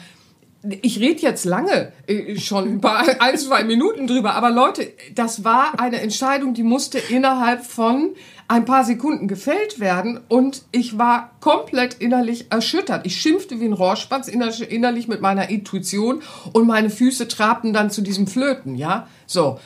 Ich 0.81 0.99
rede 0.99 1.21
jetzt 1.21 1.45
lange, 1.45 1.93
äh, 2.07 2.37
schon 2.37 2.73
über 2.73 2.97
ein, 3.19 3.37
zwei 3.37 3.63
Minuten 3.63 4.07
drüber, 4.07 4.33
aber 4.33 4.49
Leute, 4.49 4.91
das 5.13 5.43
war 5.43 5.79
eine 5.79 6.01
Entscheidung, 6.01 6.53
die 6.53 6.63
musste 6.63 6.97
innerhalb 6.97 7.63
von 7.63 8.15
ein 8.49 8.65
paar 8.65 8.83
Sekunden 8.83 9.27
gefällt 9.27 9.79
werden 9.79 10.19
und 10.27 10.63
ich 10.71 10.97
war 10.97 11.29
komplett 11.39 11.93
innerlich 11.93 12.47
erschüttert. 12.49 13.05
Ich 13.05 13.21
schimpfte 13.21 13.59
wie 13.59 13.65
ein 13.65 13.73
Rohrspatz 13.73 14.27
innerlich 14.27 15.07
mit 15.07 15.21
meiner 15.21 15.49
Intuition 15.49 16.23
und 16.51 16.65
meine 16.65 16.89
Füße 16.89 17.27
trabten 17.27 17.73
dann 17.73 17.91
zu 17.91 18.01
diesem 18.01 18.25
Flöten, 18.25 18.73
ja. 18.75 19.07
So, 19.27 19.59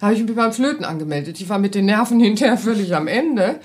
habe 0.00 0.14
ich 0.14 0.22
mich 0.22 0.34
beim 0.34 0.54
Flöten 0.54 0.86
angemeldet. 0.86 1.38
Ich 1.38 1.50
war 1.50 1.58
mit 1.58 1.74
den 1.74 1.84
Nerven 1.84 2.18
hinterher 2.20 2.56
völlig 2.56 2.94
am 2.96 3.08
Ende. 3.08 3.60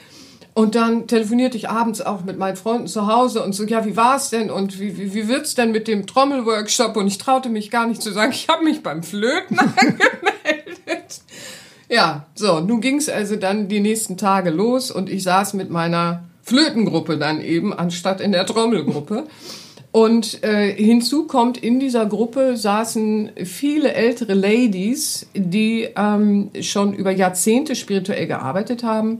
Und 0.54 0.76
dann 0.76 1.08
telefonierte 1.08 1.58
ich 1.58 1.70
abends 1.70 2.02
auch 2.02 2.24
mit 2.24 2.38
meinen 2.38 2.56
Freunden 2.58 2.88
zu 2.88 3.08
Hause 3.08 3.44
und 3.44 3.54
so, 3.54 3.64
ja, 3.66 3.86
wie 3.86 3.96
war 3.96 4.18
es 4.18 4.30
denn 4.30 4.50
und 4.50 4.80
wie, 4.80 4.98
wie, 4.98 5.14
wie 5.14 5.28
wird's 5.30 5.56
denn 5.56 5.72
mit 5.72 5.88
dem 5.88 6.06
Trommelworkshop? 6.06 6.96
Und 6.98 7.08
ich 7.08 7.18
traute 7.18 7.50
mich 7.50 7.72
gar 7.72 7.88
nicht 7.88 8.02
zu 8.02 8.12
sagen, 8.12 8.32
ich 8.32 8.48
habe 8.50 8.64
mich 8.64 8.84
beim 8.84 9.04
Flöten 9.04 9.58
angemeldet. 9.60 11.22
Ja, 11.90 12.26
so, 12.34 12.60
nun 12.60 12.82
ging 12.82 12.98
es 12.98 13.10
also 13.10 13.36
dann 13.36 13.68
die 13.68 13.80
nächsten 13.80 14.18
Tage 14.18 14.50
los 14.50 14.90
und 14.92 15.10
ich 15.10 15.24
saß 15.24 15.54
mit 15.54 15.70
meiner 15.70 16.24
Flötengruppe 16.42 17.18
dann 17.18 17.42
eben, 17.42 17.74
anstatt 17.74 18.22
in 18.22 18.32
der 18.32 18.46
Trommelgruppe. 18.46 19.26
Und 19.92 20.44
äh, 20.44 20.74
hinzu 20.74 21.26
kommt, 21.26 21.58
in 21.58 21.80
dieser 21.80 22.06
Gruppe 22.06 22.58
saßen 22.58 23.32
viele 23.46 23.94
ältere 23.94 24.34
Ladies, 24.34 25.28
die 25.34 25.88
ähm, 25.96 26.52
schon 26.60 26.94
über 26.94 27.12
Jahrzehnte 27.12 27.76
spirituell 27.76 28.28
gearbeitet 28.28 28.84
haben, 28.84 29.20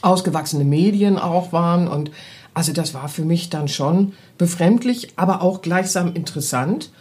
ausgewachsene 0.00 0.64
Medien 0.64 1.18
auch 1.18 1.52
waren. 1.52 1.88
Und 1.88 2.12
also 2.54 2.72
das 2.72 2.94
war 2.94 3.08
für 3.08 3.24
mich 3.24 3.50
dann 3.50 3.66
schon 3.66 4.12
befremdlich, 4.38 5.14
aber 5.16 5.42
auch 5.42 5.60
gleichsam 5.60 6.14
interessant. 6.14 6.92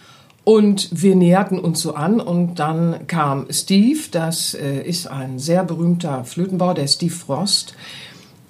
Und 0.44 0.90
wir 0.92 1.16
näherten 1.16 1.58
uns 1.58 1.82
so 1.82 1.96
an 1.96 2.20
und 2.20 2.56
dann 2.60 3.08
kam 3.08 3.46
Steve, 3.50 4.00
das 4.12 4.54
äh, 4.54 4.82
ist 4.82 5.08
ein 5.08 5.40
sehr 5.40 5.64
berühmter 5.64 6.26
Flötenbauer, 6.26 6.74
der 6.74 6.88
Steve 6.88 7.14
Frost. 7.14 7.76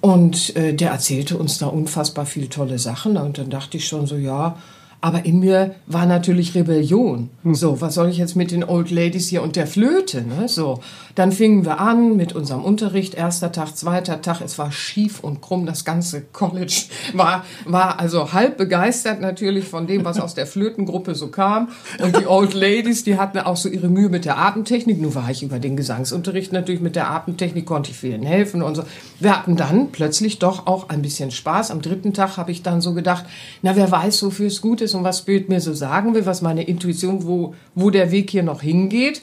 Und 0.00 0.54
äh, 0.56 0.74
der 0.74 0.90
erzählte 0.90 1.38
uns 1.38 1.58
da 1.58 1.66
unfassbar 1.66 2.26
viele 2.26 2.48
tolle 2.48 2.78
Sachen. 2.78 3.16
Und 3.16 3.38
dann 3.38 3.48
dachte 3.48 3.76
ich 3.76 3.86
schon 3.86 4.06
so, 4.06 4.16
ja, 4.16 4.56
aber 5.04 5.26
in 5.26 5.40
mir 5.40 5.74
war 5.86 6.06
natürlich 6.06 6.54
Rebellion. 6.54 7.28
Hm. 7.42 7.54
So, 7.54 7.82
was 7.82 7.92
soll 7.92 8.08
ich 8.08 8.16
jetzt 8.16 8.36
mit 8.36 8.50
den 8.50 8.64
Old 8.64 8.90
Ladies 8.90 9.28
hier 9.28 9.42
und 9.42 9.54
der 9.54 9.66
Flöte? 9.66 10.22
Ne? 10.22 10.48
So, 10.48 10.80
dann 11.14 11.30
fingen 11.30 11.66
wir 11.66 11.78
an 11.78 12.16
mit 12.16 12.34
unserem 12.34 12.64
Unterricht. 12.64 13.12
Erster 13.12 13.52
Tag, 13.52 13.76
zweiter 13.76 14.22
Tag. 14.22 14.40
Es 14.40 14.58
war 14.58 14.72
schief 14.72 15.20
und 15.20 15.42
krumm. 15.42 15.66
Das 15.66 15.84
ganze 15.84 16.22
College 16.32 16.84
war, 17.12 17.44
war 17.66 18.00
also 18.00 18.32
halb 18.32 18.56
begeistert 18.56 19.20
natürlich 19.20 19.66
von 19.66 19.86
dem, 19.86 20.06
was 20.06 20.18
aus 20.18 20.34
der 20.34 20.46
Flötengruppe 20.46 21.14
so 21.14 21.28
kam. 21.28 21.68
Und 22.02 22.18
die 22.18 22.26
Old 22.26 22.54
Ladies, 22.54 23.04
die 23.04 23.18
hatten 23.18 23.38
auch 23.40 23.58
so 23.58 23.68
ihre 23.68 23.90
Mühe 23.90 24.08
mit 24.08 24.24
der 24.24 24.38
Atemtechnik. 24.38 25.02
Nur 25.02 25.14
war 25.14 25.28
ich 25.30 25.42
über 25.42 25.58
den 25.58 25.76
Gesangsunterricht 25.76 26.50
natürlich 26.54 26.80
mit 26.80 26.96
der 26.96 27.10
Atemtechnik, 27.10 27.66
konnte 27.66 27.90
ich 27.90 27.98
vielen 27.98 28.22
helfen 28.22 28.62
und 28.62 28.74
so. 28.74 28.84
Wir 29.20 29.36
hatten 29.36 29.56
dann 29.56 29.92
plötzlich 29.92 30.38
doch 30.38 30.66
auch 30.66 30.88
ein 30.88 31.02
bisschen 31.02 31.30
Spaß. 31.30 31.72
Am 31.72 31.82
dritten 31.82 32.14
Tag 32.14 32.38
habe 32.38 32.52
ich 32.52 32.62
dann 32.62 32.80
so 32.80 32.94
gedacht, 32.94 33.26
na, 33.60 33.76
wer 33.76 33.90
weiß, 33.90 34.22
wofür 34.22 34.46
es 34.46 34.62
gut 34.62 34.80
ist 34.80 34.93
und 34.94 35.04
was 35.04 35.22
Bild 35.22 35.48
mir 35.48 35.60
so 35.60 35.74
sagen 35.74 36.14
will, 36.14 36.26
was 36.26 36.42
meine 36.42 36.62
Intuition, 36.62 37.26
wo, 37.26 37.54
wo 37.74 37.90
der 37.90 38.10
Weg 38.10 38.30
hier 38.30 38.42
noch 38.42 38.62
hingeht. 38.62 39.22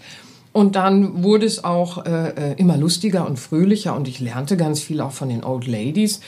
Und 0.54 0.76
dann 0.76 1.24
wurde 1.24 1.46
es 1.46 1.64
auch 1.64 2.06
äh, 2.06 2.30
äh, 2.30 2.54
immer 2.58 2.78
lustiger 2.78 3.26
und 3.26 3.40
fröhlicher 3.40 3.96
und 3.96 4.08
ich 4.08 4.20
lernte 4.20 4.58
ganz 4.58 4.82
viel 4.82 5.00
auch 5.00 5.12
von 5.12 5.30
den 5.30 5.44
Old 5.44 5.66
Ladies. 5.66 6.20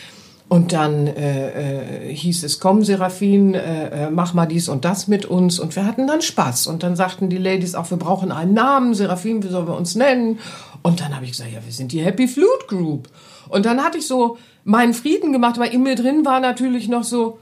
Und 0.50 0.72
dann 0.72 1.08
äh, 1.08 2.10
äh, 2.10 2.16
hieß 2.16 2.44
es, 2.44 2.60
komm 2.60 2.84
Seraphin, 2.84 3.56
äh, 3.56 4.06
äh, 4.06 4.10
mach 4.12 4.34
mal 4.34 4.46
dies 4.46 4.70
und 4.70 4.86
das 4.86 5.08
mit 5.08 5.26
uns. 5.26 5.60
Und 5.60 5.76
wir 5.76 5.86
hatten 5.86 6.06
dann 6.06 6.22
Spaß. 6.22 6.68
Und 6.68 6.84
dann 6.84 6.96
sagten 6.96 7.30
die 7.30 7.38
Ladies 7.38 7.76
auch, 7.76 7.90
wir 7.90 7.98
brauchen 7.98 8.32
einen 8.32 8.54
Namen, 8.54 8.94
Seraphin, 8.94 9.42
wie 9.42 9.48
sollen 9.48 9.68
wir 9.68 9.76
uns 9.76 9.96
nennen? 9.96 10.40
Und 10.84 11.00
dann 11.00 11.16
habe 11.16 11.26
ich 11.26 11.32
gesagt, 11.32 11.52
ja, 11.52 11.60
wir 11.66 11.72
sind 11.72 11.92
die 11.92 12.02
Happy 12.02 12.28
Flute 12.28 12.68
Group. 12.68 13.10
Und 13.50 13.66
dann 13.66 13.84
hatte 13.84 13.98
ich 13.98 14.06
so 14.06 14.38
meinen 14.64 14.94
Frieden 14.94 15.32
gemacht, 15.32 15.58
weil 15.58 15.74
in 15.74 15.82
mir 15.82 15.96
drin 15.96 16.24
war 16.24 16.40
natürlich 16.40 16.88
noch 16.88 17.04
so, 17.04 17.40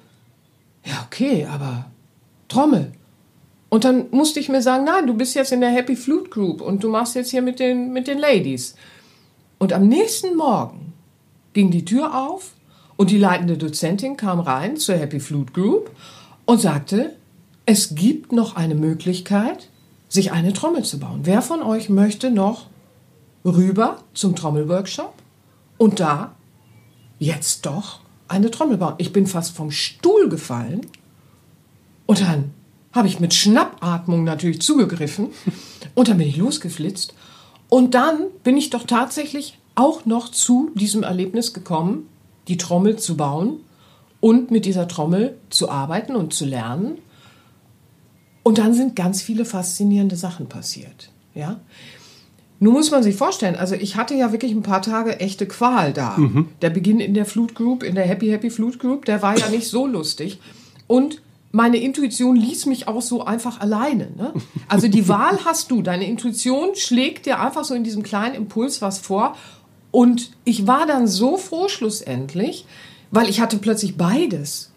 ja, 0.85 1.05
okay, 1.05 1.45
aber 1.45 1.85
Trommel. 2.47 2.91
Und 3.69 3.85
dann 3.85 4.07
musste 4.11 4.39
ich 4.39 4.50
mir 4.50 4.61
sagen, 4.61 4.83
nein, 4.83 5.07
du 5.07 5.13
bist 5.13 5.33
jetzt 5.33 5.51
in 5.51 5.61
der 5.61 5.69
Happy 5.69 5.95
Flute 5.95 6.29
Group 6.29 6.61
und 6.61 6.83
du 6.83 6.89
machst 6.89 7.15
jetzt 7.15 7.31
hier 7.31 7.41
mit 7.41 7.59
den, 7.59 7.93
mit 7.93 8.07
den 8.07 8.17
Ladies. 8.17 8.75
Und 9.59 9.71
am 9.71 9.88
nächsten 9.88 10.35
Morgen 10.35 10.93
ging 11.53 11.71
die 11.71 11.85
Tür 11.85 12.27
auf 12.27 12.51
und 12.97 13.11
die 13.11 13.17
leitende 13.17 13.57
Dozentin 13.57 14.17
kam 14.17 14.39
rein 14.41 14.75
zur 14.75 14.95
Happy 14.95 15.19
Flute 15.19 15.53
Group 15.53 15.91
und 16.45 16.59
sagte, 16.59 17.15
es 17.65 17.95
gibt 17.95 18.33
noch 18.33 18.57
eine 18.57 18.75
Möglichkeit, 18.75 19.69
sich 20.09 20.33
eine 20.33 20.51
Trommel 20.51 20.83
zu 20.83 21.00
bauen. 21.00 21.21
Wer 21.23 21.41
von 21.41 21.63
euch 21.63 21.88
möchte 21.88 22.29
noch 22.31 22.65
rüber 23.45 24.03
zum 24.13 24.35
Trommelworkshop 24.35 25.13
und 25.77 26.01
da 26.01 26.35
jetzt 27.17 27.65
doch 27.65 28.00
eine 28.31 28.51
Trommel 28.51 28.77
bauen? 28.77 28.95
Ich 28.97 29.13
bin 29.13 29.27
fast 29.27 29.55
vom 29.55 29.71
Stuhl 29.71 30.29
gefallen 30.29 30.81
und 32.05 32.21
dann 32.21 32.51
habe 32.93 33.07
ich 33.07 33.19
mit 33.19 33.33
Schnappatmung 33.33 34.23
natürlich 34.23 34.61
zugegriffen 34.61 35.29
und 35.95 36.07
dann 36.07 36.17
bin 36.17 36.27
ich 36.27 36.38
losgeflitzt. 36.38 37.13
Und 37.69 37.93
dann 37.93 38.25
bin 38.43 38.57
ich 38.57 38.69
doch 38.69 38.85
tatsächlich 38.85 39.57
auch 39.75 40.05
noch 40.05 40.29
zu 40.29 40.71
diesem 40.75 41.03
Erlebnis 41.03 41.53
gekommen, 41.53 42.09
die 42.47 42.57
Trommel 42.57 42.97
zu 42.97 43.15
bauen 43.15 43.61
und 44.19 44.51
mit 44.51 44.65
dieser 44.65 44.88
Trommel 44.88 45.38
zu 45.50 45.69
arbeiten 45.69 46.15
und 46.15 46.33
zu 46.33 46.45
lernen. 46.45 46.97
Und 48.43 48.57
dann 48.57 48.73
sind 48.73 48.95
ganz 48.95 49.21
viele 49.21 49.45
faszinierende 49.45 50.17
Sachen 50.17 50.50
passiert. 50.50 51.11
Ja? 51.33 51.61
Nun 52.63 52.74
muss 52.74 52.91
man 52.91 53.01
sich 53.01 53.15
vorstellen, 53.15 53.56
also 53.56 53.74
ich 53.74 53.96
hatte 53.96 54.13
ja 54.13 54.32
wirklich 54.32 54.51
ein 54.51 54.62
paar 54.62 54.84
Tage 54.84 55.20
echte 55.20 55.48
Qual 55.48 55.94
da. 55.94 56.15
Mhm. 56.15 56.50
Der 56.62 56.70
Beginn 56.70 57.00
in 57.00 57.15
der 57.15 57.25
Flute 57.25 57.56
Group, 57.56 57.82
in 57.82 57.96
der 57.96 58.06
Happy 58.06 58.27
Happy 58.27 58.51
Flute 58.51 58.77
Group, 58.77 59.06
der 59.06 59.24
war 59.24 59.36
ja 59.36 59.50
nicht 59.50 59.68
so 59.68 59.88
lustig. 59.88 60.39
Und 60.86 61.24
meine 61.51 61.77
Intuition 61.77 62.36
ließ 62.36 62.68
mich 62.68 62.88
auch 62.88 63.01
so 63.01 63.25
einfach 63.25 63.62
alleine. 63.62 64.12
Ne? 64.15 64.32
Also 64.68 64.88
die 64.88 65.08
Wahl 65.08 65.39
hast 65.46 65.72
du. 65.72 65.82
Deine 65.82 66.06
Intuition 66.06 66.75
schlägt 66.75 67.25
dir 67.25 67.39
einfach 67.39 67.63
so 67.63 67.74
in 67.74 67.84
diesem 67.84 68.03
kleinen 68.03 68.36
Impuls 68.36 68.80
was 68.80 69.00
vor. 69.00 69.36
Und 69.89 70.30
ich 70.44 70.68
war 70.68 70.86
dann 70.86 71.08
so 71.08 71.38
froh 71.38 71.68
schlussendlich, 71.68 72.68
weil 73.10 73.27
ich 73.27 73.41
hatte 73.41 73.58
plötzlich 73.58 73.98
beides. 73.98 74.70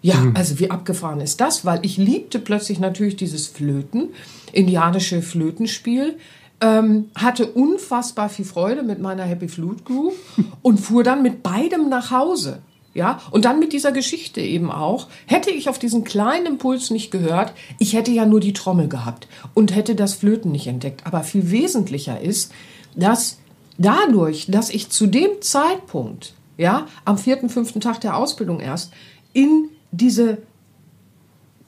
Ja, 0.00 0.14
mhm. 0.14 0.34
also 0.34 0.58
wie 0.58 0.70
abgefahren 0.70 1.20
ist 1.20 1.38
das? 1.42 1.66
Weil 1.66 1.80
ich 1.84 1.98
liebte 1.98 2.38
plötzlich 2.38 2.78
natürlich 2.78 3.16
dieses 3.16 3.46
Flöten, 3.46 4.08
indianische 4.52 5.20
Flötenspiel, 5.20 6.16
ähm, 6.60 7.10
hatte 7.14 7.46
unfassbar 7.46 8.28
viel 8.28 8.44
Freude 8.44 8.82
mit 8.82 9.00
meiner 9.00 9.24
Happy 9.24 9.48
Flute 9.48 9.82
Group 9.82 10.14
und 10.62 10.78
fuhr 10.78 11.02
dann 11.02 11.22
mit 11.22 11.42
beidem 11.42 11.88
nach 11.88 12.10
Hause. 12.10 12.60
Ja, 12.92 13.20
und 13.30 13.44
dann 13.44 13.60
mit 13.60 13.72
dieser 13.72 13.92
Geschichte 13.92 14.40
eben 14.40 14.72
auch, 14.72 15.06
hätte 15.26 15.50
ich 15.50 15.68
auf 15.68 15.78
diesen 15.78 16.02
kleinen 16.02 16.46
Impuls 16.46 16.90
nicht 16.90 17.12
gehört, 17.12 17.52
ich 17.78 17.92
hätte 17.92 18.10
ja 18.10 18.26
nur 18.26 18.40
die 18.40 18.52
Trommel 18.52 18.88
gehabt 18.88 19.28
und 19.54 19.74
hätte 19.76 19.94
das 19.94 20.14
Flöten 20.14 20.50
nicht 20.50 20.66
entdeckt. 20.66 21.06
Aber 21.06 21.22
viel 21.22 21.52
wesentlicher 21.52 22.20
ist, 22.20 22.50
dass 22.96 23.38
dadurch, 23.78 24.46
dass 24.48 24.70
ich 24.70 24.90
zu 24.90 25.06
dem 25.06 25.40
Zeitpunkt, 25.40 26.34
ja, 26.58 26.88
am 27.04 27.16
vierten, 27.16 27.48
fünften 27.48 27.80
Tag 27.80 28.00
der 28.00 28.16
Ausbildung 28.16 28.58
erst, 28.58 28.92
in 29.32 29.68
diese 29.92 30.38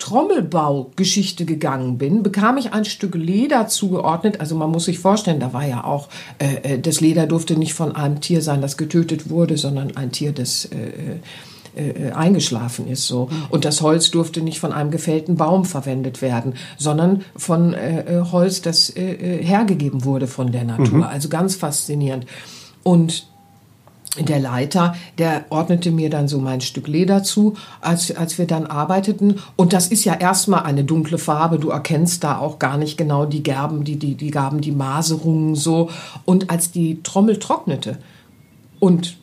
Trommelbaugeschichte 0.02 1.44
gegangen 1.44 1.97
bin, 1.97 2.25
bekam 2.25 2.56
ich 2.56 2.73
ein 2.73 2.85
Stück 2.85 3.14
Leder 3.14 3.68
zugeordnet. 3.68 4.40
Also 4.40 4.56
man 4.56 4.68
muss 4.68 4.87
sich 4.87 4.99
vorstellen, 4.99 5.38
da 5.38 5.52
war 5.52 5.64
ja 5.64 5.85
auch, 5.85 6.09
äh, 6.40 6.75
äh, 6.75 6.78
das 6.80 7.00
Leder 7.00 7.28
durfte 7.28 7.56
nicht 7.56 7.73
von 7.75 7.94
einem 7.94 8.21
Tier 8.21 8.42
sein, 8.42 8.61
das 8.61 8.76
getötet 8.76 9.30
wurde, 9.30 9.56
sondern 9.56 9.97
ein 9.97 10.11
Tier, 10.11 10.32
das 10.32 10.64
äh, 10.64 11.21
äh, 11.76 12.09
äh 12.09 12.12
eingeschlafen 12.14 12.88
ist 12.88 13.06
so 13.06 13.28
und 13.50 13.64
das 13.64 13.80
Holz 13.80 14.11
durfte 14.11 14.40
nicht 14.42 14.59
von 14.59 14.73
einem 14.73 14.90
gefällten 14.90 15.37
Baum 15.37 15.64
verwendet 15.64 16.21
werden, 16.21 16.54
sondern 16.78 17.23
von 17.37 17.73
äh, 17.73 18.25
Holz, 18.32 18.61
das 18.61 18.92
hergegeben 18.97 20.04
wurde 20.04 20.26
von 20.26 20.50
der 20.50 20.64
Natur. 20.64 20.99
Mhm. 20.99 21.02
Also 21.04 21.28
ganz 21.28 21.54
faszinierend. 21.54 22.26
Und 22.82 23.28
der 24.19 24.40
Leiter, 24.40 24.95
der 25.16 25.47
ordnete 25.49 25.90
mir 25.90 26.11
dann 26.11 26.28
so 26.28 26.38
mein 26.38 26.61
Stück 26.61 26.87
Leder 26.87 27.23
zu, 27.23 27.54
als, 27.81 28.14
als 28.14 28.37
wir 28.37 28.47
dann 28.47 28.66
arbeiteten. 28.66 29.40
Und 29.57 29.73
das 29.73 29.88
ist 29.88 30.04
ja 30.04 30.14
erstmal 30.14 30.64
eine 30.64 30.85
dunkle 30.85 31.16
Farbe. 31.16 31.59
Du 31.59 31.71
erkennst 31.71 32.23
da 32.23 32.38
auch 32.38 32.59
gar 32.59 32.76
nicht 32.76 32.99
genau 32.99 33.25
die 33.25 33.42
Gerben, 33.42 33.85
die, 33.85 33.97
die, 33.97 34.14
die 34.14 34.31
Gaben, 34.31 34.61
die 34.61 34.73
Maserungen 34.73 35.54
so. 35.54 35.88
Und 36.26 36.50
als 36.50 36.71
die 36.71 37.02
Trommel 37.02 37.38
trocknete 37.38 37.99
und 38.81 39.16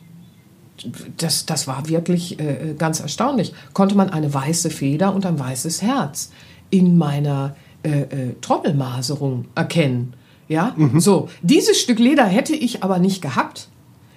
das, 1.18 1.46
das 1.46 1.66
war 1.66 1.88
wirklich 1.88 2.40
äh, 2.40 2.74
ganz 2.76 3.00
erstaunlich, 3.00 3.52
konnte 3.74 3.94
man 3.94 4.10
eine 4.10 4.32
weiße 4.32 4.70
Feder 4.70 5.14
und 5.14 5.26
ein 5.26 5.38
weißes 5.38 5.82
Herz 5.82 6.32
in 6.70 6.96
meiner 6.96 7.54
äh, 7.82 8.00
äh, 8.00 8.34
Trommelmaserung 8.40 9.44
erkennen. 9.54 10.14
Ja, 10.48 10.74
mhm. 10.76 10.98
so. 10.98 11.28
Dieses 11.42 11.78
Stück 11.78 11.98
Leder 11.98 12.24
hätte 12.24 12.54
ich 12.56 12.82
aber 12.82 12.98
nicht 12.98 13.22
gehabt 13.22 13.68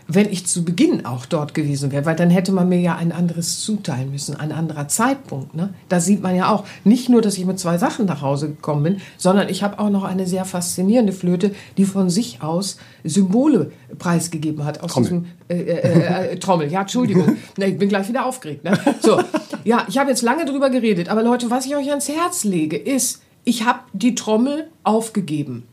wenn 0.08 0.30
ich 0.30 0.46
zu 0.46 0.66
Beginn 0.66 1.06
auch 1.06 1.26
dort 1.26 1.54
gewesen 1.54 1.92
wäre, 1.92 2.06
weil 2.06 2.16
dann 2.16 2.30
hätte 2.30 2.52
man 2.52 2.70
mir 2.70 2.80
ja 2.80 2.96
ein 2.96 3.12
anderes 3.12 3.62
zuteilen 3.62 4.12
müssen, 4.12 4.36
ein 4.36 4.52
anderer 4.52 4.88
Zeitpunkt. 4.88 5.56
Ne? 5.56 5.74
Da 5.90 6.00
sieht 6.00 6.22
man 6.22 6.36
ja 6.36 6.52
auch 6.52 6.66
nicht 6.84 7.10
nur, 7.10 7.22
dass 7.22 7.38
ich 7.38 7.46
mit 7.46 7.60
zwei 7.60 7.78
Sachen 7.78 8.06
nach 8.06 8.22
Hause 8.22 8.50
gekommen 8.50 8.84
bin, 8.84 8.98
sondern 9.18 9.50
ich 9.50 9.64
habe 9.64 9.80
auch 9.80 9.90
noch 9.90 10.04
eine 10.04 10.28
sehr 10.28 10.46
faszinierende 10.46 11.14
Flöte, 11.14 11.52
die 11.78 11.86
von 11.86 12.10
sich 12.10 12.42
aus 12.42 12.78
Symbole 13.04 13.72
preisgegeben 13.98 14.66
hat 14.66 14.82
aus 14.82 14.92
Trommel. 14.92 15.10
diesem 15.10 15.26
äh, 15.50 15.62
äh, 15.62 16.32
äh, 16.32 16.40
Trommel. 16.40 16.72
Ja, 16.72 16.82
Entschuldigung, 16.82 17.38
ne, 17.58 17.68
ich 17.68 17.78
bin 17.78 17.90
gleich 17.90 18.10
wieder 18.10 18.26
aufgeregt. 18.26 18.64
Ne? 18.64 18.78
So, 19.02 19.20
ja, 19.64 19.86
ich 19.88 19.98
habe 19.98 20.10
jetzt 20.10 20.22
lange 20.22 20.46
drüber 20.46 20.70
geredet, 20.70 21.10
aber 21.10 21.24
Leute, 21.24 21.50
was 21.50 21.66
ich 21.66 21.76
euch 21.76 21.90
ans 21.90 22.10
Herz 22.10 22.44
lege, 22.44 22.78
ist, 22.78 23.22
ich 23.46 23.66
habe 23.66 23.80
die 23.94 24.16
Trommel 24.16 24.70
aufgegeben 24.84 25.64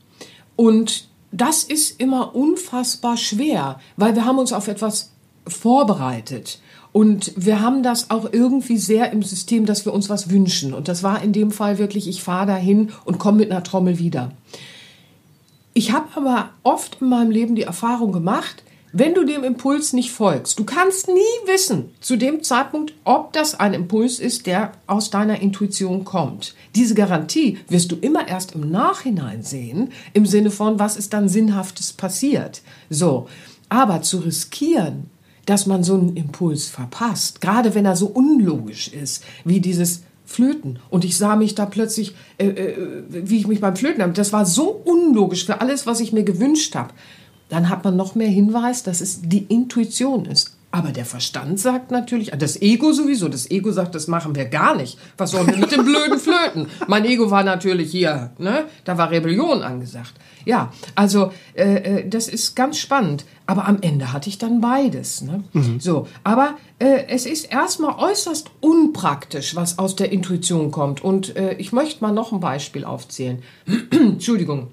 und 0.56 1.09
das 1.32 1.64
ist 1.64 2.00
immer 2.00 2.34
unfassbar 2.34 3.16
schwer, 3.16 3.80
weil 3.96 4.14
wir 4.14 4.24
haben 4.24 4.38
uns 4.38 4.52
auf 4.52 4.68
etwas 4.68 5.12
vorbereitet. 5.46 6.60
Und 6.92 7.32
wir 7.36 7.60
haben 7.60 7.82
das 7.84 8.10
auch 8.10 8.32
irgendwie 8.32 8.76
sehr 8.76 9.12
im 9.12 9.22
System, 9.22 9.64
dass 9.64 9.84
wir 9.84 9.94
uns 9.94 10.08
was 10.08 10.30
wünschen. 10.30 10.74
Und 10.74 10.88
das 10.88 11.02
war 11.02 11.22
in 11.22 11.32
dem 11.32 11.52
Fall 11.52 11.78
wirklich, 11.78 12.08
ich 12.08 12.22
fahre 12.22 12.46
dahin 12.46 12.90
und 13.04 13.18
komme 13.18 13.38
mit 13.38 13.50
einer 13.50 13.62
Trommel 13.62 13.98
wieder. 13.98 14.32
Ich 15.72 15.92
habe 15.92 16.08
aber 16.16 16.50
oft 16.64 16.98
in 17.00 17.08
meinem 17.08 17.30
Leben 17.30 17.54
die 17.54 17.62
Erfahrung 17.62 18.10
gemacht, 18.10 18.64
wenn 18.92 19.14
du 19.14 19.24
dem 19.24 19.44
Impuls 19.44 19.92
nicht 19.92 20.10
folgst, 20.10 20.58
du 20.58 20.64
kannst 20.64 21.06
nie 21.06 21.46
wissen 21.46 21.90
zu 22.00 22.16
dem 22.16 22.42
Zeitpunkt, 22.42 22.92
ob 23.04 23.32
das 23.32 23.58
ein 23.58 23.72
Impuls 23.72 24.18
ist, 24.18 24.46
der 24.46 24.72
aus 24.88 25.10
deiner 25.10 25.40
Intuition 25.40 26.04
kommt. 26.04 26.54
Diese 26.74 26.94
Garantie 26.94 27.58
wirst 27.68 27.92
du 27.92 27.96
immer 27.96 28.26
erst 28.26 28.54
im 28.56 28.70
Nachhinein 28.70 29.42
sehen, 29.42 29.92
im 30.12 30.26
Sinne 30.26 30.50
von, 30.50 30.80
was 30.80 30.96
ist 30.96 31.12
dann 31.12 31.28
Sinnhaftes 31.28 31.92
passiert. 31.92 32.62
So. 32.88 33.28
Aber 33.68 34.02
zu 34.02 34.18
riskieren, 34.18 35.08
dass 35.46 35.66
man 35.66 35.84
so 35.84 35.94
einen 35.94 36.16
Impuls 36.16 36.66
verpasst, 36.66 37.40
gerade 37.40 37.76
wenn 37.76 37.86
er 37.86 37.96
so 37.96 38.06
unlogisch 38.06 38.88
ist, 38.88 39.22
wie 39.44 39.60
dieses 39.60 40.02
Flöten. 40.26 40.80
Und 40.90 41.04
ich 41.04 41.16
sah 41.16 41.36
mich 41.36 41.54
da 41.54 41.66
plötzlich, 41.66 42.14
äh, 42.38 42.48
äh, 42.48 43.02
wie 43.08 43.38
ich 43.38 43.46
mich 43.46 43.60
beim 43.60 43.76
Flöten 43.76 44.02
habe. 44.02 44.12
Das 44.12 44.32
war 44.32 44.46
so 44.46 44.68
unlogisch 44.68 45.46
für 45.46 45.60
alles, 45.60 45.86
was 45.86 46.00
ich 46.00 46.12
mir 46.12 46.24
gewünscht 46.24 46.74
habe 46.74 46.92
dann 47.50 47.68
hat 47.68 47.84
man 47.84 47.96
noch 47.96 48.14
mehr 48.14 48.28
Hinweis, 48.28 48.82
dass 48.82 49.00
es 49.00 49.20
die 49.22 49.44
Intuition 49.44 50.24
ist. 50.24 50.56
Aber 50.72 50.92
der 50.92 51.04
Verstand 51.04 51.58
sagt 51.58 51.90
natürlich, 51.90 52.30
das 52.30 52.62
Ego 52.62 52.92
sowieso, 52.92 53.28
das 53.28 53.50
Ego 53.50 53.72
sagt, 53.72 53.96
das 53.96 54.06
machen 54.06 54.36
wir 54.36 54.44
gar 54.44 54.76
nicht. 54.76 54.98
Was 55.18 55.32
sollen 55.32 55.48
wir 55.48 55.56
mit 55.56 55.72
dem 55.72 55.84
blöden 55.84 56.18
Flöten? 56.20 56.68
Mein 56.86 57.04
Ego 57.04 57.28
war 57.28 57.42
natürlich 57.42 57.90
hier, 57.90 58.30
ne? 58.38 58.66
Da 58.84 58.96
war 58.96 59.10
Rebellion 59.10 59.62
angesagt. 59.62 60.12
Ja, 60.44 60.72
also 60.94 61.32
äh, 61.54 61.74
äh, 61.74 62.08
das 62.08 62.28
ist 62.28 62.54
ganz 62.54 62.78
spannend. 62.78 63.24
Aber 63.46 63.66
am 63.66 63.78
Ende 63.80 64.12
hatte 64.12 64.28
ich 64.28 64.38
dann 64.38 64.60
beides. 64.60 65.22
Ne? 65.22 65.42
Mhm. 65.52 65.80
So, 65.80 66.06
aber 66.22 66.54
äh, 66.78 67.06
es 67.08 67.26
ist 67.26 67.50
erstmal 67.50 67.98
äußerst 67.98 68.48
unpraktisch, 68.60 69.56
was 69.56 69.80
aus 69.80 69.96
der 69.96 70.12
Intuition 70.12 70.70
kommt. 70.70 71.02
Und 71.02 71.34
äh, 71.34 71.54
ich 71.54 71.72
möchte 71.72 72.02
mal 72.04 72.12
noch 72.12 72.30
ein 72.30 72.38
Beispiel 72.38 72.84
aufzählen. 72.84 73.42
Entschuldigung. 73.90 74.68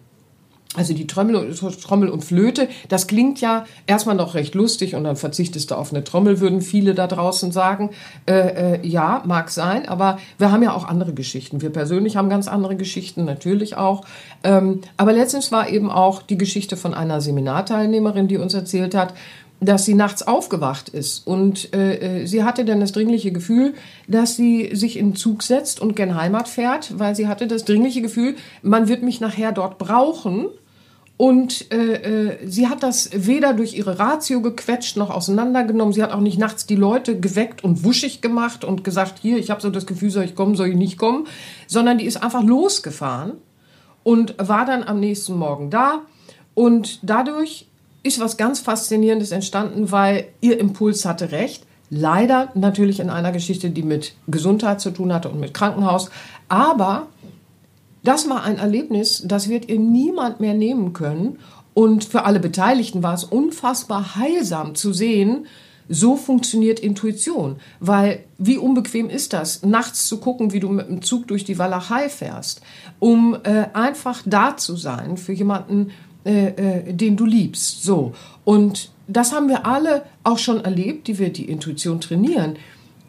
Also 0.78 0.94
die 0.94 1.08
Trommel, 1.08 1.56
Trommel 1.82 2.10
und 2.10 2.24
Flöte, 2.24 2.70
das 2.88 3.08
klingt 3.08 3.42
ja 3.42 3.66
erstmal 3.88 4.16
noch 4.16 4.36
recht 4.36 4.54
lustig 4.54 4.94
und 4.94 5.04
dann 5.06 5.16
verzichtest 5.16 5.72
du 5.72 5.76
auf 5.76 5.92
eine 5.92 6.04
Trommel, 6.04 6.40
würden 6.40 6.62
viele 6.62 6.94
da 6.94 7.08
draußen 7.08 7.52
sagen. 7.52 7.90
Äh, 8.28 8.76
äh, 8.76 8.88
ja, 8.88 9.24
mag 9.26 9.50
sein, 9.50 9.90
aber 9.90 10.20
wir 10.38 10.52
haben 10.52 10.62
ja 10.62 10.76
auch 10.76 10.88
andere 10.88 11.14
Geschichten. 11.14 11.62
Wir 11.62 11.72
persönlich 11.72 12.16
haben 12.16 12.30
ganz 12.30 12.48
andere 12.48 12.76
Geschichten, 12.76 13.26
natürlich 13.26 13.76
auch. 13.76 14.04
Ähm, 14.44 14.82
aber 14.98 15.14
letztens 15.14 15.52
war 15.52 15.68
eben 15.68 15.90
auch 15.90 16.22
die 16.22 16.38
Geschichte 16.38 16.78
von 16.78 16.94
einer 16.94 17.22
Seminarteilnehmerin, 17.22 18.28
die 18.28 18.38
uns 18.38 18.54
erzählt 18.54 18.94
hat, 18.94 19.16
dass 19.60 19.86
sie 19.86 19.96
nachts 19.96 20.22
aufgewacht 20.22 20.90
ist 20.90 21.26
und 21.26 21.74
äh, 21.74 22.22
äh 22.22 22.26
sie 22.28 22.44
hatte 22.44 22.64
dann 22.64 22.80
das 22.80 22.92
dringliche 22.92 23.32
Gefühl, 23.32 23.74
dass 24.08 24.36
sie 24.36 24.76
sich 24.76 24.98
in 24.98 25.16
Zug 25.16 25.42
setzt 25.42 25.82
und 25.82 25.96
gen 25.96 26.14
Heimat 26.14 26.48
fährt, 26.48 27.00
weil 27.00 27.16
sie 27.16 27.28
hatte 27.28 27.48
das 27.48 27.66
dringliche 27.66 28.04
Gefühl, 28.04 28.36
man 28.62 28.88
wird 28.88 29.02
mich 29.02 29.20
nachher 29.20 29.52
dort 29.52 29.80
brauchen 29.80 30.46
und 31.18 31.74
äh, 31.74 31.94
äh, 31.94 32.48
sie 32.48 32.68
hat 32.68 32.84
das 32.84 33.10
weder 33.12 33.54
durch 33.54 33.74
ihre 33.74 33.98
Ratio 33.98 34.40
gequetscht 34.42 34.98
noch 34.98 35.10
auseinandergenommen. 35.10 35.92
Sie 35.92 36.04
hat 36.04 36.12
auch 36.12 36.20
nicht 36.20 36.38
nachts 36.38 36.68
die 36.68 36.76
Leute 36.76 37.20
geweckt 37.20 37.64
und 37.64 37.84
wuschig 37.84 38.22
gemacht 38.22 38.64
und 38.64 38.84
gesagt, 38.84 39.18
hier, 39.20 39.38
ich 39.38 39.50
habe 39.50 39.60
so 39.60 39.72
das 39.72 39.88
Gefühl, 39.88 40.12
soll 40.12 40.26
ich 40.26 40.36
kommen, 40.36 40.56
soll 40.56 40.68
ich 40.68 40.76
nicht 40.76 41.00
kommen, 41.00 41.26
sondern 41.66 41.98
die 41.98 42.06
ist 42.06 42.22
einfach 42.22 42.44
losgefahren 42.44 43.34
und 44.04 44.36
war 44.38 44.66
dann 44.66 44.84
am 44.84 45.00
nächsten 45.00 45.36
Morgen 45.36 45.72
da. 45.72 46.04
Und 46.54 47.00
dadurch 47.02 47.68
ist 48.04 48.20
was 48.20 48.38
ganz 48.38 48.60
Faszinierendes 48.60 49.32
entstanden, 49.32 49.91
weil 49.91 50.28
ihr 50.39 50.60
Impuls 50.60 51.04
hatte 51.06 51.32
recht. 51.32 51.65
Leider 51.89 52.50
natürlich 52.54 53.00
in 53.00 53.10
einer 53.10 53.32
Geschichte, 53.32 53.72
die 53.72 53.82
mit 53.82 54.13
Gesundheit 54.28 54.82
zu 54.82 54.91
tun 54.91 55.12
hatte 55.12 55.30
und 55.30 55.39
mit 55.39 55.54
Krankenhaus. 55.56 56.12
Aber 56.48 57.08
das 58.08 58.30
war 58.30 58.43
ein 58.43 58.58
Erlebnis, 58.58 59.24
das 59.26 59.50
wird 59.50 59.70
ihr 59.70 59.80
niemand 59.80 60.39
mehr 60.39 60.54
nehmen 60.54 60.93
können. 60.93 61.39
Und 61.74 62.06
für 62.06 62.24
alle 62.24 62.39
Beteiligten 62.39 63.04
war 63.04 63.13
es 63.13 63.24
unfassbar 63.24 64.15
heilsam 64.15 64.76
zu 64.76 64.93
sehen, 64.93 65.46
so 65.89 66.15
funktioniert 66.15 66.80
Intuition. 66.80 67.58
Weil 67.80 68.24
wie 68.38 68.58
unbequem 68.58 69.10
ist 69.10 69.34
das, 69.34 69.63
nachts 69.63 70.08
zu 70.08 70.20
gucken, 70.20 70.54
wie 70.54 70.60
du 70.60 70.70
mit 70.70 70.88
dem 70.88 71.02
Zug 71.02 71.28
durch 71.28 71.43
die 71.43 71.60
Walachei 71.60 72.10
fährst, 72.10 72.62
um 73.00 73.38
äh, 73.43 73.67
einfach 73.74 74.24
da 74.26 74.58
zu 74.58 74.76
sein 74.76 75.17
für 75.17 75.34
jemanden, 75.34 75.91
äh, 76.26 76.48
äh, 76.48 76.93
den 76.93 77.17
du 77.17 77.26
liebst. 77.26 77.84
So. 77.84 78.13
Und 78.43 78.91
das 79.08 79.34
haben 79.34 79.50
wir 79.50 79.65
alle 79.65 80.04
auch 80.24 80.39
schon 80.39 80.63
erlebt, 80.63 81.08
die 81.08 81.20
wir 81.20 81.32
die 81.32 81.50
Intuition 81.50 82.02
trainieren. 82.02 82.56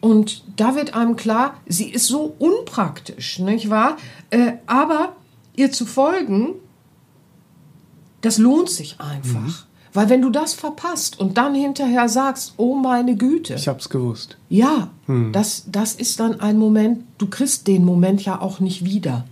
Und 0.01 0.45
da 0.57 0.75
wird 0.75 0.95
einem 0.95 1.17
klar, 1.17 1.55
sie 1.67 1.91
ist 1.91 2.07
so 2.07 2.35
unpraktisch, 2.39 3.39
nicht 3.41 3.69
wahr? 3.69 3.97
Äh, 4.31 4.53
aber 4.67 5.17
ihr 5.57 5.73
zu 5.73 5.87
folgen, 5.87 6.55
das 8.21 8.39
lohnt 8.39 8.71
sich 8.71 9.01
einfach. 9.01 9.41
Mhm. 9.41 9.55
Weil 9.93 10.09
wenn 10.11 10.23
du 10.23 10.31
das 10.31 10.55
verpasst 10.55 11.19
und 11.19 11.39
dann 11.39 11.55
hinterher 11.55 12.09
sagst, 12.09 12.55
oh 12.57 12.75
meine 12.75 13.17
Güte. 13.17 13.55
Ich 13.55 13.69
hab's 13.69 13.89
gewusst. 13.89 14.37
Ja, 14.49 14.91
mhm. 15.07 15.33
das, 15.33 15.65
das 15.67 15.95
ist 15.95 16.21
dann 16.21 16.41
ein 16.41 16.59
Moment, 16.59 17.05
du 17.19 17.27
kriegst 17.27 17.67
den 17.67 17.85
Moment 17.85 18.25
ja 18.25 18.41
auch 18.41 18.61
nicht 18.61 18.85
wieder. 18.85 19.25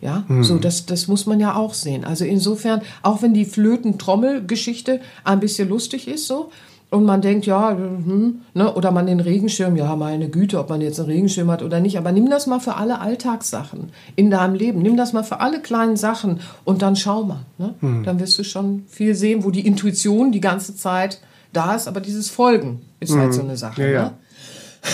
Ja, 0.00 0.24
mhm. 0.28 0.44
so 0.44 0.58
das, 0.58 0.86
das 0.86 1.08
muss 1.08 1.26
man 1.26 1.40
ja 1.40 1.56
auch 1.56 1.74
sehen. 1.74 2.04
Also 2.04 2.24
insofern, 2.24 2.82
auch 3.02 3.22
wenn 3.22 3.34
die 3.34 3.44
Flöten-Trommel-Geschichte 3.44 5.00
ein 5.24 5.40
bisschen 5.40 5.68
lustig 5.68 6.06
ist, 6.06 6.26
so, 6.26 6.50
und 6.90 7.04
man 7.04 7.20
denkt, 7.20 7.44
ja, 7.44 7.70
hm, 7.70 8.40
ne, 8.54 8.72
oder 8.72 8.90
man 8.90 9.06
den 9.06 9.20
Regenschirm, 9.20 9.76
ja, 9.76 9.94
meine 9.94 10.30
Güte, 10.30 10.58
ob 10.58 10.70
man 10.70 10.80
jetzt 10.80 10.98
einen 10.98 11.10
Regenschirm 11.10 11.50
hat 11.50 11.62
oder 11.62 11.80
nicht, 11.80 11.98
aber 11.98 12.12
nimm 12.12 12.30
das 12.30 12.46
mal 12.46 12.60
für 12.60 12.76
alle 12.76 13.00
Alltagssachen 13.00 13.90
in 14.16 14.30
deinem 14.30 14.54
Leben, 14.54 14.80
nimm 14.80 14.96
das 14.96 15.12
mal 15.12 15.22
für 15.22 15.40
alle 15.40 15.60
kleinen 15.60 15.96
Sachen 15.96 16.40
und 16.64 16.80
dann 16.80 16.96
schau 16.96 17.24
mal. 17.24 17.44
Ne? 17.58 17.74
Hm. 17.80 18.04
Dann 18.04 18.20
wirst 18.20 18.38
du 18.38 18.44
schon 18.44 18.84
viel 18.88 19.14
sehen, 19.14 19.44
wo 19.44 19.50
die 19.50 19.66
Intuition 19.66 20.32
die 20.32 20.40
ganze 20.40 20.74
Zeit 20.76 21.20
da 21.52 21.74
ist, 21.74 21.88
aber 21.88 22.00
dieses 22.00 22.30
Folgen 22.30 22.80
ist 23.00 23.12
hm. 23.12 23.20
halt 23.20 23.34
so 23.34 23.42
eine 23.42 23.58
Sache. 23.58 23.82
Ja, 23.82 23.88
ja. 23.88 24.02
Ne? 24.04 24.12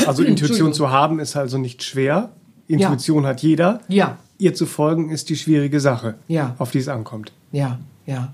Also 0.06 0.22
Intuition 0.24 0.72
zu 0.72 0.90
haben 0.90 1.20
ist 1.20 1.36
also 1.36 1.58
nicht 1.58 1.84
schwer. 1.84 2.30
Intuition 2.66 3.22
ja. 3.22 3.30
hat 3.30 3.42
jeder. 3.42 3.80
Ja. 3.86 4.18
Ihr 4.38 4.54
zu 4.54 4.66
folgen 4.66 5.10
ist 5.10 5.28
die 5.28 5.36
schwierige 5.36 5.78
Sache, 5.78 6.16
ja. 6.26 6.56
auf 6.58 6.72
die 6.72 6.78
es 6.78 6.88
ankommt. 6.88 7.30
Ja, 7.52 7.78
ja. 8.04 8.32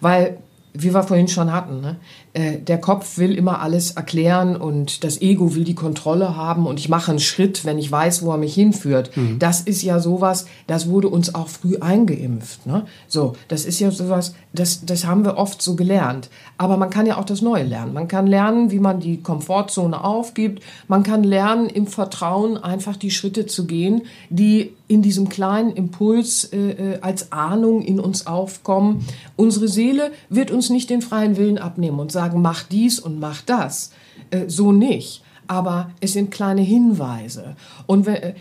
Weil 0.00 0.38
wie 0.72 0.94
wir 0.94 1.02
vorhin 1.02 1.28
schon 1.28 1.52
hatten, 1.52 1.80
ne? 1.80 1.96
Äh, 2.32 2.58
der 2.58 2.78
Kopf 2.78 3.18
will 3.18 3.34
immer 3.34 3.60
alles 3.60 3.90
erklären 3.92 4.54
und 4.54 5.02
das 5.02 5.20
Ego 5.20 5.56
will 5.56 5.64
die 5.64 5.74
Kontrolle 5.74 6.36
haben 6.36 6.66
und 6.66 6.78
ich 6.78 6.88
mache 6.88 7.10
einen 7.10 7.18
Schritt, 7.18 7.64
wenn 7.64 7.76
ich 7.76 7.90
weiß, 7.90 8.22
wo 8.22 8.30
er 8.30 8.36
mich 8.36 8.54
hinführt. 8.54 9.16
Mhm. 9.16 9.40
Das 9.40 9.62
ist 9.62 9.82
ja 9.82 9.98
sowas, 9.98 10.46
das 10.68 10.88
wurde 10.88 11.08
uns 11.08 11.34
auch 11.34 11.48
früh 11.48 11.78
eingeimpft. 11.78 12.66
Ne? 12.66 12.84
So, 13.08 13.34
das 13.48 13.64
ist 13.64 13.80
ja 13.80 13.90
sowas, 13.90 14.34
das, 14.52 14.84
das 14.84 15.06
haben 15.06 15.24
wir 15.24 15.38
oft 15.38 15.60
so 15.60 15.74
gelernt. 15.74 16.30
Aber 16.56 16.76
man 16.76 16.90
kann 16.90 17.06
ja 17.06 17.18
auch 17.18 17.24
das 17.24 17.42
Neue 17.42 17.64
lernen. 17.64 17.94
Man 17.94 18.06
kann 18.06 18.28
lernen, 18.28 18.70
wie 18.70 18.78
man 18.78 19.00
die 19.00 19.22
Komfortzone 19.22 20.04
aufgibt. 20.04 20.62
Man 20.86 21.02
kann 21.02 21.24
lernen, 21.24 21.68
im 21.68 21.88
Vertrauen 21.88 22.56
einfach 22.56 22.96
die 22.96 23.10
Schritte 23.10 23.46
zu 23.46 23.66
gehen, 23.66 24.02
die 24.28 24.72
in 24.86 25.02
diesem 25.02 25.28
kleinen 25.28 25.70
Impuls 25.70 26.44
äh, 26.52 26.70
äh 26.70 27.00
als 27.00 27.32
Ahnung 27.32 27.82
in 27.82 28.00
uns 28.00 28.26
aufkommen. 28.26 29.06
Unsere 29.36 29.68
Seele 29.68 30.10
wird 30.28 30.50
uns 30.50 30.68
nicht 30.68 30.90
den 30.90 31.00
freien 31.00 31.36
Willen 31.36 31.58
abnehmen 31.58 31.98
und 32.00 32.10
sagen, 32.10 32.19
mach 32.28 32.62
dies 32.62 32.98
und 33.00 33.18
mach 33.18 33.42
das. 33.42 33.92
Äh, 34.30 34.48
so 34.48 34.72
nicht. 34.72 35.22
Aber 35.46 35.90
es 36.00 36.12
sind 36.12 36.30
kleine 36.30 36.62
Hinweise. 36.62 37.56
Und 37.86 38.06
wenn, 38.06 38.16
äh, 38.16 38.34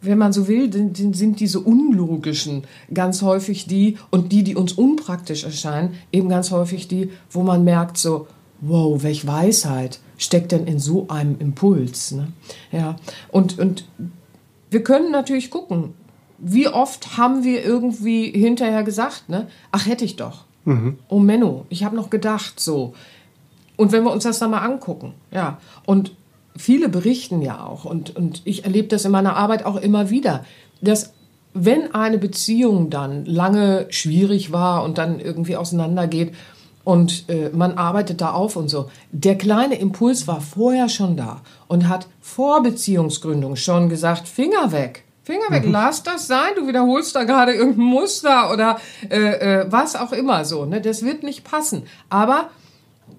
wenn 0.00 0.18
man 0.18 0.32
so 0.32 0.48
will, 0.48 0.72
sind 0.72 1.40
diese 1.40 1.60
unlogischen 1.60 2.64
ganz 2.92 3.22
häufig 3.22 3.66
die 3.66 3.96
und 4.10 4.32
die, 4.32 4.42
die 4.44 4.56
uns 4.56 4.72
unpraktisch 4.72 5.44
erscheinen, 5.44 5.94
eben 6.12 6.28
ganz 6.28 6.50
häufig 6.50 6.88
die, 6.88 7.10
wo 7.30 7.42
man 7.42 7.64
merkt 7.64 7.96
so, 7.96 8.26
wow, 8.60 9.02
welch 9.02 9.26
Weisheit 9.26 10.00
steckt 10.16 10.52
denn 10.52 10.66
in 10.66 10.78
so 10.78 11.08
einem 11.08 11.38
Impuls. 11.38 12.12
Ne? 12.12 12.28
Ja, 12.72 12.96
und, 13.30 13.58
und 13.58 13.84
wir 14.70 14.82
können 14.82 15.10
natürlich 15.10 15.50
gucken, 15.50 15.94
wie 16.38 16.68
oft 16.68 17.16
haben 17.16 17.44
wir 17.44 17.64
irgendwie 17.64 18.30
hinterher 18.30 18.82
gesagt, 18.82 19.28
ne? 19.28 19.48
ach 19.70 19.86
hätte 19.86 20.04
ich 20.04 20.16
doch. 20.16 20.44
Mhm. 20.64 20.98
Oh 21.08 21.18
Menno, 21.18 21.66
ich 21.68 21.84
habe 21.84 21.96
noch 21.96 22.10
gedacht 22.10 22.60
so. 22.60 22.94
Und 23.76 23.92
wenn 23.92 24.04
wir 24.04 24.12
uns 24.12 24.24
das 24.24 24.38
dann 24.38 24.50
mal 24.50 24.60
angucken, 24.60 25.14
ja, 25.30 25.58
und 25.84 26.12
viele 26.56 26.88
berichten 26.88 27.42
ja 27.42 27.64
auch, 27.64 27.84
und, 27.84 28.14
und 28.14 28.42
ich 28.44 28.64
erlebe 28.64 28.88
das 28.88 29.04
in 29.04 29.10
meiner 29.10 29.36
Arbeit 29.36 29.66
auch 29.66 29.76
immer 29.76 30.10
wieder, 30.10 30.44
dass 30.80 31.12
wenn 31.54 31.94
eine 31.94 32.18
Beziehung 32.18 32.90
dann 32.90 33.24
lange 33.24 33.86
schwierig 33.90 34.52
war 34.52 34.84
und 34.84 34.98
dann 34.98 35.20
irgendwie 35.20 35.56
auseinandergeht 35.56 36.34
und 36.82 37.28
äh, 37.28 37.48
man 37.50 37.78
arbeitet 37.78 38.20
da 38.20 38.32
auf 38.32 38.56
und 38.56 38.68
so, 38.68 38.90
der 39.10 39.38
kleine 39.38 39.76
Impuls 39.76 40.26
war 40.26 40.40
vorher 40.40 40.88
schon 40.88 41.16
da 41.16 41.40
und 41.68 41.88
hat 41.88 42.08
vor 42.20 42.62
Beziehungsgründung 42.62 43.56
schon 43.56 43.88
gesagt, 43.88 44.28
Finger 44.28 44.72
weg. 44.72 45.03
Finger 45.24 45.50
weg, 45.50 45.64
mhm. 45.64 45.72
lass 45.72 46.02
das 46.02 46.26
sein, 46.26 46.50
du 46.54 46.68
wiederholst 46.68 47.16
da 47.16 47.24
gerade 47.24 47.52
irgendein 47.52 47.86
Muster 47.86 48.52
oder 48.52 48.78
äh, 49.08 49.16
äh, 49.16 49.66
was 49.70 49.96
auch 49.96 50.12
immer 50.12 50.44
so. 50.44 50.66
Ne? 50.66 50.82
Das 50.82 51.02
wird 51.02 51.22
nicht 51.22 51.44
passen. 51.44 51.84
Aber 52.10 52.50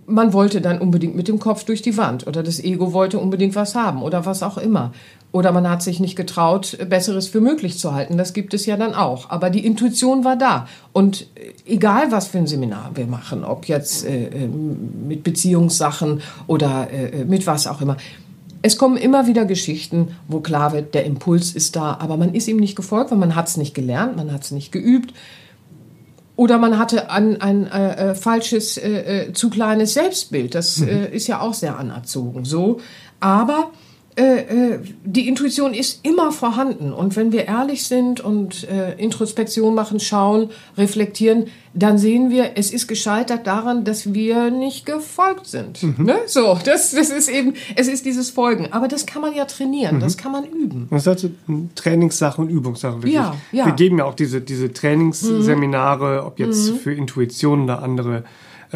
man 0.06 0.32
wollte 0.32 0.62
dann 0.62 0.80
unbedingt 0.80 1.16
mit 1.16 1.28
dem 1.28 1.40
Kopf 1.40 1.64
durch 1.64 1.82
die 1.82 1.98
Wand 1.98 2.28
oder 2.28 2.44
das 2.44 2.64
Ego 2.64 2.94
wollte 2.94 3.18
unbedingt 3.18 3.56
was 3.56 3.74
haben 3.74 4.04
oder 4.04 4.26
was 4.28 4.44
auch 4.44 4.60
immer. 4.60 4.94
Oder 5.32 5.52
man 5.52 5.68
hat 5.70 5.82
sich 5.82 6.00
nicht 6.00 6.16
getraut, 6.16 6.78
Besseres 6.90 7.28
für 7.28 7.42
möglich 7.42 7.78
zu 7.78 7.94
halten. 7.94 8.18
Das 8.18 8.34
gibt 8.34 8.54
es 8.54 8.68
ja 8.68 8.78
dann 8.78 8.94
auch. 8.94 9.32
Aber 9.32 9.50
die 9.50 9.66
Intuition 9.66 10.24
war 10.24 10.38
da. 10.38 10.68
Und 10.94 11.28
äh, 11.36 11.54
egal, 11.66 12.12
was 12.12 12.28
für 12.28 12.38
ein 12.38 12.48
Seminar 12.48 12.92
wir 12.94 13.08
machen, 13.08 13.44
ob 13.44 13.66
jetzt 13.66 14.06
äh, 14.06 14.28
äh, 14.28 14.48
mit 14.48 15.24
Beziehungssachen 15.24 16.22
oder 16.46 16.88
äh, 16.92 17.26
mit 17.26 17.48
was 17.48 17.68
auch 17.68 17.82
immer, 17.82 17.98
es 18.66 18.78
kommen 18.80 18.98
immer 18.98 19.28
wieder 19.28 19.46
Geschichten, 19.46 20.16
wo 20.28 20.40
klar 20.40 20.74
wird, 20.74 20.96
der 20.96 21.06
Impuls 21.06 21.54
ist 21.54 21.76
da, 21.76 21.98
aber 22.00 22.18
man 22.18 22.34
ist 22.34 22.48
ihm 22.48 22.58
nicht 22.58 22.76
gefolgt, 22.76 23.12
weil 23.12 23.20
man 23.20 23.36
hat 23.36 23.48
es 23.48 23.58
nicht 23.58 23.76
gelernt, 23.76 24.16
man 24.16 24.34
hat 24.34 24.44
es 24.44 24.50
nicht 24.50 24.72
geübt. 24.72 25.14
Oder 26.36 26.58
man 26.58 26.80
hatte 26.80 27.12
ein, 27.12 27.40
ein 27.40 27.68
äh, 27.68 28.12
äh, 28.12 28.16
falsches, 28.16 28.78
äh, 28.78 29.28
äh, 29.28 29.34
zu 29.34 29.52
kleines 29.52 29.94
Selbstbild. 29.94 30.56
Das 30.56 30.80
mhm. 30.80 30.88
äh, 30.88 31.06
ist 31.16 31.28
ja 31.28 31.42
auch 31.42 31.54
sehr 31.54 31.78
anerzogen. 31.78 32.44
So, 32.44 32.80
aber 33.20 33.70
äh, 34.18 34.76
äh, 34.76 34.80
die 35.04 35.28
Intuition 35.28 35.74
ist 35.74 36.06
immer 36.06 36.32
vorhanden. 36.32 36.94
Und 36.94 37.18
wenn 37.18 37.34
wir 37.34 37.48
ehrlich 37.48 37.86
sind 37.86 38.22
und 38.22 38.66
äh, 38.70 38.94
Introspektion 38.94 39.76
machen, 39.76 40.00
schauen, 40.00 40.52
reflektieren, 40.78 41.48
dann 41.74 41.98
sehen 41.98 42.30
wir, 42.30 42.52
es 42.56 42.72
ist 42.72 42.88
gescheitert 42.88 43.46
daran, 43.46 43.84
dass 43.84 44.14
wir 44.14 44.52
nicht 44.52 44.86
gefolgt 44.86 45.48
sind. 45.48 45.84
Mhm. 45.84 46.06
Ne? 46.06 46.16
So, 46.28 46.58
das, 46.64 46.92
das 46.92 47.10
ist 47.10 47.28
eben, 47.28 47.56
es 47.76 47.90
ist 47.90 48.06
dieses 48.06 48.30
Folgen. 48.30 48.72
Aber 48.72 48.88
das 48.88 49.06
kann 49.06 49.22
man 49.22 49.36
ja 49.36 49.44
trainieren, 49.44 49.98
mhm. 49.98 50.00
das 50.00 50.16
kann 50.16 50.32
man 50.32 50.46
üben. 50.46 50.88
Das 50.92 51.02
ist 51.02 51.08
also 51.10 51.30
Trainingssache 51.76 52.42
und 52.42 52.50
Übungssache. 52.50 52.96
Wirklich. 52.98 53.16
Ja, 53.16 53.36
ja. 53.52 53.66
Wir 53.66 53.74
geben 53.74 53.98
ja 53.98 54.06
auch 54.06 54.16
diese, 54.16 54.40
diese 54.40 54.72
Trainingsseminare, 54.72 56.26
ob 56.26 56.40
jetzt 56.40 56.72
mhm. 56.72 56.78
für 56.78 56.94
Intuition 56.94 57.64
oder 57.66 57.84
andere 57.84 58.24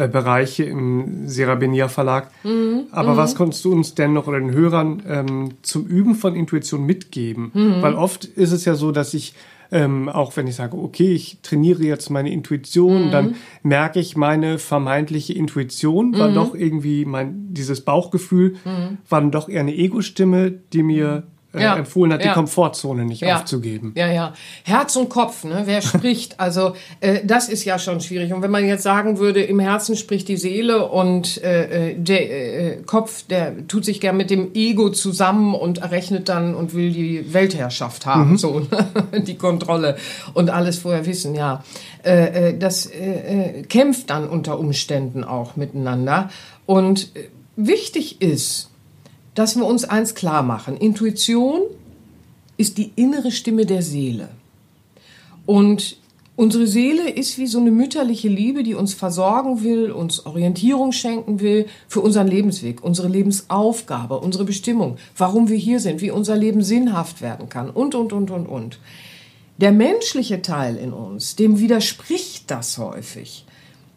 äh, 0.00 0.08
Bereiche 0.08 0.64
im 0.64 1.28
Serabenia 1.28 1.88
Verlag. 1.88 2.30
Mhm. 2.42 2.84
Aber 2.90 3.12
mhm. 3.12 3.16
was 3.18 3.34
konntest 3.34 3.64
du 3.66 3.72
uns 3.72 3.94
denn 3.94 4.14
noch 4.14 4.26
oder 4.26 4.40
den 4.40 4.52
Hörern 4.52 5.02
ähm, 5.06 5.50
zum 5.60 5.86
Üben 5.86 6.14
von 6.14 6.34
Intuition 6.34 6.86
mitgeben? 6.86 7.50
Mhm. 7.52 7.82
Weil 7.82 7.94
oft 7.94 8.24
ist 8.24 8.52
es 8.52 8.64
ja 8.64 8.74
so, 8.74 8.92
dass 8.92 9.12
ich 9.12 9.34
ähm, 9.72 10.08
auch 10.08 10.36
wenn 10.36 10.46
ich 10.46 10.56
sage, 10.56 10.76
okay, 10.76 11.12
ich 11.12 11.38
trainiere 11.42 11.84
jetzt 11.84 12.10
meine 12.10 12.32
Intuition, 12.32 13.06
mhm. 13.06 13.10
dann 13.10 13.34
merke 13.62 14.00
ich, 14.00 14.16
meine 14.16 14.58
vermeintliche 14.58 15.32
Intuition 15.34 16.18
war 16.18 16.30
mhm. 16.30 16.34
doch 16.34 16.54
irgendwie 16.54 17.04
mein, 17.04 17.52
dieses 17.54 17.82
Bauchgefühl, 17.82 18.56
mhm. 18.64 18.98
war 19.08 19.20
dann 19.20 19.30
doch 19.30 19.48
eher 19.48 19.60
eine 19.60 19.76
Ego-Stimme, 19.76 20.50
die 20.72 20.82
mir 20.82 21.24
äh, 21.52 21.62
ja. 21.62 21.76
empfohlen 21.76 22.12
hat, 22.12 22.24
die 22.24 22.28
Komfortzone 22.28 23.04
nicht 23.04 23.22
ja. 23.22 23.36
aufzugeben. 23.36 23.92
Ja, 23.96 24.08
ja. 24.08 24.34
Herz 24.64 24.94
und 24.96 25.08
Kopf, 25.08 25.44
ne? 25.44 25.62
wer 25.64 25.82
spricht? 25.82 26.30
Also 26.40 26.74
äh, 27.00 27.20
das 27.24 27.48
ist 27.48 27.64
ja 27.64 27.78
schon 27.78 28.00
schwierig. 28.00 28.32
Und 28.32 28.40
wenn 28.42 28.50
man 28.50 28.66
jetzt 28.66 28.82
sagen 28.82 29.18
würde, 29.18 29.42
im 29.42 29.60
Herzen 29.60 29.94
spricht 29.94 30.26
die 30.28 30.36
Seele 30.36 30.86
und 30.86 31.42
äh, 31.42 31.90
äh 31.90 31.94
der 31.94 32.30
äh, 32.30 32.82
Kopf, 32.82 33.24
der 33.28 33.66
tut 33.68 33.84
sich 33.84 34.00
gern 34.00 34.16
mit 34.16 34.30
dem 34.30 34.54
Ego 34.54 34.90
zusammen 34.90 35.54
und 35.54 35.78
errechnet 35.78 36.28
dann 36.28 36.54
und 36.54 36.74
will 36.74 36.92
die 36.92 37.34
Weltherrschaft 37.34 38.06
haben, 38.06 38.32
mhm. 38.32 38.38
so 38.38 38.60
ne? 39.12 39.20
die 39.20 39.36
Kontrolle 39.36 39.96
und 40.34 40.50
alles 40.50 40.78
vorher 40.78 41.04
wissen, 41.04 41.34
ja. 41.34 41.62
Äh, 42.04 42.48
äh, 42.48 42.58
das 42.58 42.86
äh, 42.86 43.58
äh, 43.58 43.62
kämpft 43.64 44.08
dann 44.10 44.28
unter 44.28 44.58
Umständen 44.58 45.24
auch 45.24 45.56
miteinander. 45.56 46.30
Und 46.64 47.14
äh, 47.16 47.28
wichtig 47.56 48.22
ist, 48.22 48.69
dass 49.34 49.56
wir 49.56 49.64
uns 49.64 49.84
eins 49.84 50.14
klar 50.14 50.42
machen. 50.42 50.76
Intuition 50.76 51.62
ist 52.56 52.78
die 52.78 52.92
innere 52.96 53.30
Stimme 53.30 53.64
der 53.64 53.82
Seele. 53.82 54.28
Und 55.46 55.96
unsere 56.36 56.66
Seele 56.66 57.10
ist 57.10 57.38
wie 57.38 57.46
so 57.46 57.58
eine 57.58 57.70
mütterliche 57.70 58.28
Liebe, 58.28 58.62
die 58.62 58.74
uns 58.74 58.94
versorgen 58.94 59.62
will, 59.62 59.90
uns 59.90 60.26
Orientierung 60.26 60.92
schenken 60.92 61.40
will 61.40 61.66
für 61.88 62.00
unseren 62.00 62.28
Lebensweg, 62.28 62.84
unsere 62.84 63.08
Lebensaufgabe, 63.08 64.18
unsere 64.18 64.44
Bestimmung, 64.44 64.98
warum 65.16 65.48
wir 65.48 65.56
hier 65.56 65.80
sind, 65.80 66.00
wie 66.00 66.10
unser 66.10 66.36
Leben 66.36 66.62
sinnhaft 66.62 67.22
werden 67.22 67.48
kann 67.48 67.70
und, 67.70 67.94
und, 67.94 68.12
und, 68.12 68.30
und, 68.30 68.46
und. 68.46 68.78
Der 69.58 69.72
menschliche 69.72 70.40
Teil 70.40 70.76
in 70.76 70.92
uns, 70.92 71.36
dem 71.36 71.58
widerspricht 71.58 72.50
das 72.50 72.78
häufig 72.78 73.44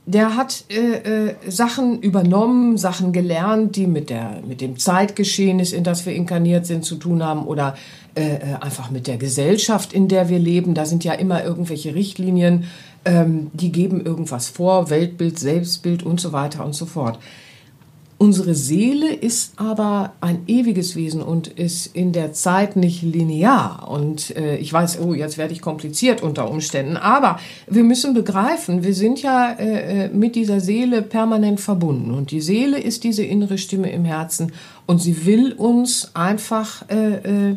der 0.05 0.35
hat 0.35 0.65
äh, 0.69 1.29
äh, 1.29 1.35
Sachen 1.47 2.01
übernommen, 2.01 2.77
Sachen 2.77 3.13
gelernt, 3.13 3.75
die 3.77 3.87
mit, 3.87 4.09
der, 4.09 4.41
mit 4.45 4.59
dem 4.59 4.77
Zeitgeschehnis, 4.77 5.71
in 5.71 5.83
das 5.83 6.05
wir 6.05 6.13
inkarniert 6.13 6.65
sind, 6.65 6.83
zu 6.83 6.95
tun 6.95 7.23
haben 7.23 7.45
oder 7.45 7.75
äh, 8.15 8.35
äh, 8.35 8.39
einfach 8.59 8.91
mit 8.91 9.07
der 9.07 9.17
Gesellschaft, 9.17 9.93
in 9.93 10.07
der 10.07 10.27
wir 10.27 10.39
leben. 10.39 10.73
Da 10.73 10.85
sind 10.85 11.03
ja 11.03 11.13
immer 11.13 11.43
irgendwelche 11.43 11.95
Richtlinien, 11.95 12.65
ähm, 13.05 13.49
die 13.53 13.71
geben 13.71 14.05
irgendwas 14.05 14.49
vor, 14.49 14.89
Weltbild, 14.89 15.39
Selbstbild 15.39 16.03
und 16.03 16.19
so 16.19 16.33
weiter 16.33 16.65
und 16.65 16.75
so 16.75 16.85
fort. 16.85 17.17
Unsere 18.23 18.55
Seele 18.55 19.13
ist 19.13 19.51
aber 19.57 20.13
ein 20.21 20.43
ewiges 20.47 20.95
Wesen 20.95 21.21
und 21.21 21.47
ist 21.49 21.87
in 21.87 22.13
der 22.13 22.31
Zeit 22.31 22.77
nicht 22.77 23.01
linear. 23.01 23.89
Und 23.91 24.33
äh, 24.37 24.55
ich 24.55 24.71
weiß, 24.71 25.01
oh, 25.01 25.13
jetzt 25.13 25.37
werde 25.37 25.51
ich 25.51 25.61
kompliziert 25.61 26.23
unter 26.23 26.49
Umständen. 26.49 26.95
Aber 26.95 27.37
wir 27.67 27.83
müssen 27.83 28.13
begreifen, 28.13 28.81
wir 28.81 28.93
sind 28.93 29.21
ja 29.21 29.51
äh, 29.51 30.05
äh, 30.05 30.07
mit 30.07 30.37
dieser 30.37 30.61
Seele 30.61 31.01
permanent 31.01 31.59
verbunden. 31.59 32.11
Und 32.11 32.31
die 32.31 32.39
Seele 32.39 32.79
ist 32.79 33.03
diese 33.03 33.25
innere 33.25 33.57
Stimme 33.57 33.91
im 33.91 34.05
Herzen 34.05 34.53
und 34.85 35.01
sie 35.01 35.25
will 35.25 35.51
uns 35.51 36.15
einfach 36.15 36.89
äh, 36.89 37.49
äh 37.49 37.55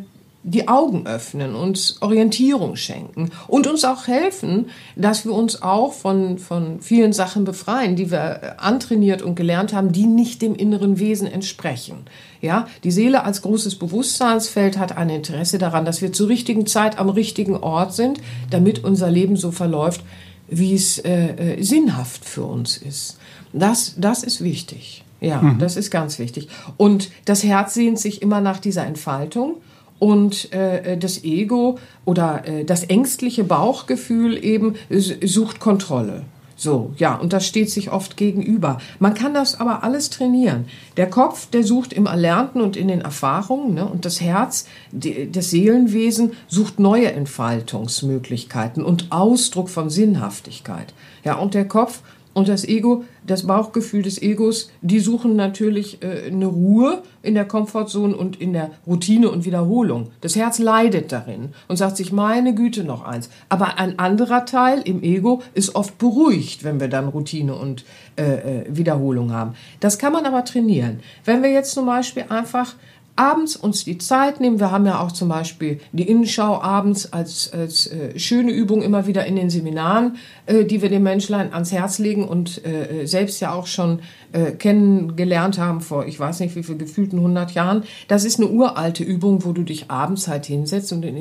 die 0.48 0.68
Augen 0.68 1.08
öffnen, 1.08 1.56
uns 1.56 2.00
Orientierung 2.00 2.76
schenken 2.76 3.30
und 3.48 3.66
uns 3.66 3.84
auch 3.84 4.06
helfen, 4.06 4.66
dass 4.94 5.24
wir 5.24 5.32
uns 5.32 5.60
auch 5.60 5.92
von, 5.92 6.38
von 6.38 6.80
vielen 6.80 7.12
Sachen 7.12 7.44
befreien, 7.44 7.96
die 7.96 8.12
wir 8.12 8.62
antrainiert 8.62 9.22
und 9.22 9.34
gelernt 9.34 9.72
haben, 9.72 9.90
die 9.90 10.06
nicht 10.06 10.42
dem 10.42 10.54
inneren 10.54 11.00
Wesen 11.00 11.26
entsprechen. 11.26 12.04
Ja, 12.40 12.68
die 12.84 12.92
Seele 12.92 13.24
als 13.24 13.42
großes 13.42 13.74
Bewusstseinsfeld 13.74 14.78
hat 14.78 14.96
ein 14.96 15.10
Interesse 15.10 15.58
daran, 15.58 15.84
dass 15.84 16.00
wir 16.00 16.12
zur 16.12 16.28
richtigen 16.28 16.66
Zeit 16.66 16.96
am 16.96 17.08
richtigen 17.08 17.56
Ort 17.56 17.92
sind, 17.92 18.20
damit 18.48 18.84
unser 18.84 19.10
Leben 19.10 19.36
so 19.36 19.50
verläuft, 19.50 20.02
wie 20.46 20.74
es 20.74 20.98
äh, 20.98 21.56
äh 21.56 21.62
sinnhaft 21.64 22.24
für 22.24 22.44
uns 22.44 22.76
ist. 22.76 23.18
Das, 23.52 23.94
das 23.98 24.22
ist 24.22 24.44
wichtig. 24.44 25.02
Ja, 25.20 25.42
mhm. 25.42 25.58
das 25.58 25.76
ist 25.76 25.90
ganz 25.90 26.20
wichtig. 26.20 26.48
Und 26.76 27.10
das 27.24 27.42
Herz 27.42 27.74
sehnt 27.74 27.98
sich 27.98 28.22
immer 28.22 28.40
nach 28.40 28.60
dieser 28.60 28.86
Entfaltung 28.86 29.56
und 29.98 30.52
äh, 30.52 30.96
das 30.96 31.24
Ego 31.24 31.78
oder 32.04 32.46
äh, 32.46 32.64
das 32.64 32.84
ängstliche 32.84 33.44
Bauchgefühl 33.44 34.42
eben 34.42 34.74
sucht 34.90 35.60
Kontrolle. 35.60 36.24
So, 36.58 36.94
ja, 36.96 37.14
und 37.14 37.34
das 37.34 37.46
steht 37.46 37.70
sich 37.70 37.92
oft 37.92 38.16
gegenüber. 38.16 38.78
Man 38.98 39.12
kann 39.12 39.34
das 39.34 39.60
aber 39.60 39.84
alles 39.84 40.08
trainieren. 40.08 40.64
Der 40.96 41.10
Kopf, 41.10 41.50
der 41.50 41.62
sucht 41.62 41.92
im 41.92 42.06
Erlernten 42.06 42.62
und 42.62 42.78
in 42.78 42.88
den 42.88 43.02
Erfahrungen, 43.02 43.74
ne, 43.74 43.86
und 43.86 44.06
das 44.06 44.22
Herz, 44.22 44.66
die, 44.90 45.30
das 45.30 45.50
Seelenwesen, 45.50 46.32
sucht 46.48 46.80
neue 46.80 47.12
Entfaltungsmöglichkeiten 47.12 48.82
und 48.82 49.12
Ausdruck 49.12 49.68
von 49.68 49.90
Sinnhaftigkeit. 49.90 50.94
Ja, 51.24 51.34
und 51.34 51.52
der 51.52 51.68
Kopf 51.68 52.00
und 52.36 52.48
das 52.48 52.68
Ego, 52.68 53.04
das 53.26 53.46
Bauchgefühl 53.46 54.02
des 54.02 54.20
Egos, 54.20 54.70
die 54.82 55.00
suchen 55.00 55.36
natürlich 55.36 56.02
äh, 56.02 56.26
eine 56.26 56.44
Ruhe 56.44 57.02
in 57.22 57.32
der 57.32 57.46
Komfortzone 57.46 58.14
und 58.14 58.38
in 58.38 58.52
der 58.52 58.72
Routine 58.86 59.30
und 59.30 59.46
Wiederholung. 59.46 60.10
Das 60.20 60.36
Herz 60.36 60.58
leidet 60.58 61.12
darin 61.12 61.54
und 61.66 61.78
sagt 61.78 61.96
sich, 61.96 62.12
meine 62.12 62.54
Güte, 62.54 62.84
noch 62.84 63.04
eins. 63.04 63.30
Aber 63.48 63.78
ein 63.78 63.98
anderer 63.98 64.44
Teil 64.44 64.82
im 64.84 65.02
Ego 65.02 65.40
ist 65.54 65.74
oft 65.74 65.96
beruhigt, 65.96 66.62
wenn 66.62 66.78
wir 66.78 66.88
dann 66.88 67.08
Routine 67.08 67.54
und 67.54 67.86
äh, 68.16 68.24
äh 68.24 68.64
Wiederholung 68.68 69.32
haben. 69.32 69.54
Das 69.80 69.98
kann 69.98 70.12
man 70.12 70.26
aber 70.26 70.44
trainieren. 70.44 71.00
Wenn 71.24 71.42
wir 71.42 71.50
jetzt 71.50 71.72
zum 71.72 71.86
Beispiel 71.86 72.26
einfach 72.28 72.74
abends 73.16 73.56
uns 73.56 73.84
die 73.84 73.98
Zeit 73.98 74.40
nehmen. 74.40 74.60
Wir 74.60 74.70
haben 74.70 74.86
ja 74.86 75.00
auch 75.00 75.10
zum 75.10 75.28
Beispiel 75.28 75.80
die 75.92 76.08
Innenschau 76.08 76.60
abends 76.60 77.12
als, 77.12 77.52
als 77.52 77.86
äh, 77.88 78.18
schöne 78.18 78.52
Übung 78.52 78.82
immer 78.82 79.06
wieder 79.06 79.26
in 79.26 79.36
den 79.36 79.50
Seminaren, 79.50 80.16
äh, 80.46 80.64
die 80.64 80.82
wir 80.82 80.90
den 80.90 81.02
Menschlein 81.02 81.52
ans 81.52 81.72
Herz 81.72 81.98
legen 81.98 82.28
und 82.28 82.64
äh, 82.64 83.06
selbst 83.06 83.40
ja 83.40 83.52
auch 83.52 83.66
schon 83.66 84.00
äh, 84.32 84.52
kennengelernt 84.52 85.58
haben 85.58 85.80
vor, 85.80 86.06
ich 86.06 86.20
weiß 86.20 86.40
nicht 86.40 86.54
wie 86.56 86.62
viel, 86.62 86.76
gefühlten 86.76 87.18
100 87.18 87.52
Jahren. 87.52 87.84
Das 88.08 88.24
ist 88.24 88.38
eine 88.38 88.48
uralte 88.48 89.02
Übung, 89.02 89.44
wo 89.44 89.52
du 89.52 89.62
dich 89.62 89.90
abends 89.90 90.28
halt 90.28 90.46
hinsetzt 90.46 90.92
und 90.92 91.04
in 91.04 91.16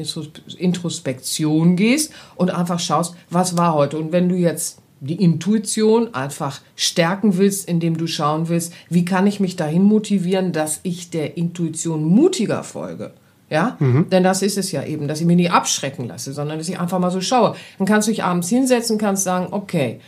Introspektion 0.58 1.76
gehst 1.76 2.12
und 2.36 2.52
einfach 2.52 2.80
schaust, 2.80 3.16
was 3.30 3.58
war 3.58 3.74
heute. 3.74 3.98
Und 3.98 4.12
wenn 4.12 4.30
du 4.30 4.36
jetzt 4.36 4.82
die 5.00 5.22
Intuition 5.22 6.14
einfach 6.14 6.62
stärken 6.76 7.38
willst, 7.38 7.68
indem 7.68 7.98
du 7.98 8.08
schauen 8.08 8.50
willst, 8.50 8.74
wie 8.90 9.06
kann 9.06 9.28
ich 9.28 9.40
mich 9.40 9.56
dahin 9.56 9.84
motivieren, 9.84 10.52
dass 10.52 10.80
ich 10.84 11.10
der 11.10 11.38
Intuition 11.38 12.04
mutiger 12.04 12.64
folge. 12.64 13.12
Ja, 13.50 13.78
mhm. 13.80 14.10
denn 14.10 14.24
das 14.24 14.42
ist 14.42 14.58
es 14.58 14.72
ja 14.72 14.84
eben, 14.84 15.08
dass 15.08 15.22
ich 15.22 15.28
mich 15.28 15.36
nicht 15.36 15.52
abschrecken 15.52 16.08
lasse, 16.08 16.34
sondern 16.34 16.58
dass 16.58 16.68
ich 16.68 16.80
einfach 16.80 16.98
mal 16.98 17.12
so 17.12 17.22
schaue. 17.22 17.56
Dann 17.78 17.86
kannst 17.86 18.08
du 18.08 18.12
dich 18.12 18.24
abends 18.24 18.50
hinsetzen, 18.50 18.98
kannst 18.98 19.24
sagen, 19.24 19.50
okay, 19.52 20.00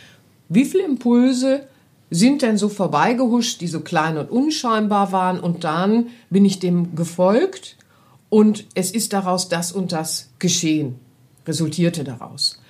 wie 0.48 0.64
viele 0.64 0.84
Impulse 0.84 1.68
sind 2.10 2.42
denn 2.42 2.56
so 2.56 2.68
vorbeigehuscht, 2.68 3.60
die 3.60 3.68
so 3.68 3.80
klein 3.80 4.16
und 4.16 4.30
unscheinbar 4.30 5.12
waren 5.12 5.38
und 5.38 5.62
dann 5.62 6.08
bin 6.30 6.44
ich 6.44 6.58
dem 6.58 6.96
gefolgt 6.96 7.76
und 8.28 8.66
es 8.74 8.90
ist 8.90 9.12
daraus 9.12 9.48
das 9.48 9.72
und 9.72 9.92
das 9.92 10.30
geschehen, 10.38 10.96
resultierte 11.46 12.04
daraus. 12.04 12.60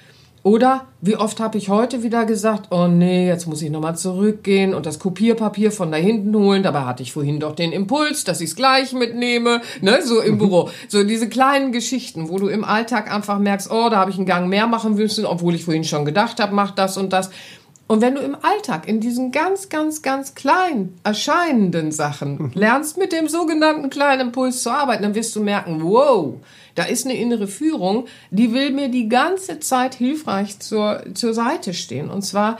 Oder 0.48 0.86
wie 1.02 1.14
oft 1.14 1.40
habe 1.40 1.58
ich 1.58 1.68
heute 1.68 2.02
wieder 2.02 2.24
gesagt, 2.24 2.68
oh 2.70 2.86
nee, 2.86 3.28
jetzt 3.28 3.46
muss 3.46 3.60
ich 3.60 3.68
nochmal 3.68 3.98
zurückgehen 3.98 4.72
und 4.72 4.86
das 4.86 4.98
Kopierpapier 4.98 5.70
von 5.70 5.92
da 5.92 5.98
hinten 5.98 6.34
holen. 6.34 6.62
Dabei 6.62 6.86
hatte 6.86 7.02
ich 7.02 7.12
vorhin 7.12 7.38
doch 7.38 7.54
den 7.54 7.70
Impuls, 7.70 8.24
dass 8.24 8.40
ich 8.40 8.48
es 8.48 8.56
gleich 8.56 8.94
mitnehme, 8.94 9.60
ne, 9.82 10.00
so 10.00 10.22
im 10.22 10.36
mhm. 10.36 10.38
Büro. 10.38 10.70
So 10.88 11.04
diese 11.04 11.28
kleinen 11.28 11.70
Geschichten, 11.70 12.30
wo 12.30 12.38
du 12.38 12.48
im 12.48 12.64
Alltag 12.64 13.14
einfach 13.14 13.38
merkst, 13.38 13.70
oh, 13.70 13.90
da 13.90 13.98
habe 13.98 14.10
ich 14.10 14.16
einen 14.16 14.24
Gang 14.24 14.48
mehr 14.48 14.66
machen 14.66 14.94
müssen, 14.94 15.26
obwohl 15.26 15.54
ich 15.54 15.66
vorhin 15.66 15.84
schon 15.84 16.06
gedacht 16.06 16.40
habe, 16.40 16.54
mach 16.54 16.70
das 16.70 16.96
und 16.96 17.12
das. 17.12 17.28
Und 17.88 18.02
wenn 18.02 18.14
du 18.14 18.20
im 18.20 18.36
Alltag 18.42 18.86
in 18.86 19.00
diesen 19.00 19.32
ganz, 19.32 19.70
ganz, 19.70 20.02
ganz 20.02 20.34
klein 20.34 20.92
erscheinenden 21.04 21.90
Sachen 21.90 22.36
mhm. 22.36 22.50
lernst, 22.54 22.98
mit 22.98 23.12
dem 23.12 23.28
sogenannten 23.28 23.88
kleinen 23.88 24.28
Impuls 24.28 24.62
zu 24.62 24.70
arbeiten, 24.70 25.02
dann 25.02 25.14
wirst 25.14 25.34
du 25.34 25.42
merken, 25.42 25.82
wow, 25.82 26.34
da 26.74 26.84
ist 26.84 27.06
eine 27.06 27.16
innere 27.16 27.48
Führung, 27.48 28.06
die 28.30 28.52
will 28.52 28.72
mir 28.72 28.90
die 28.90 29.08
ganze 29.08 29.58
Zeit 29.58 29.94
hilfreich 29.94 30.60
zur, 30.60 31.02
zur 31.14 31.32
Seite 31.32 31.72
stehen. 31.72 32.10
Und 32.10 32.22
zwar 32.22 32.58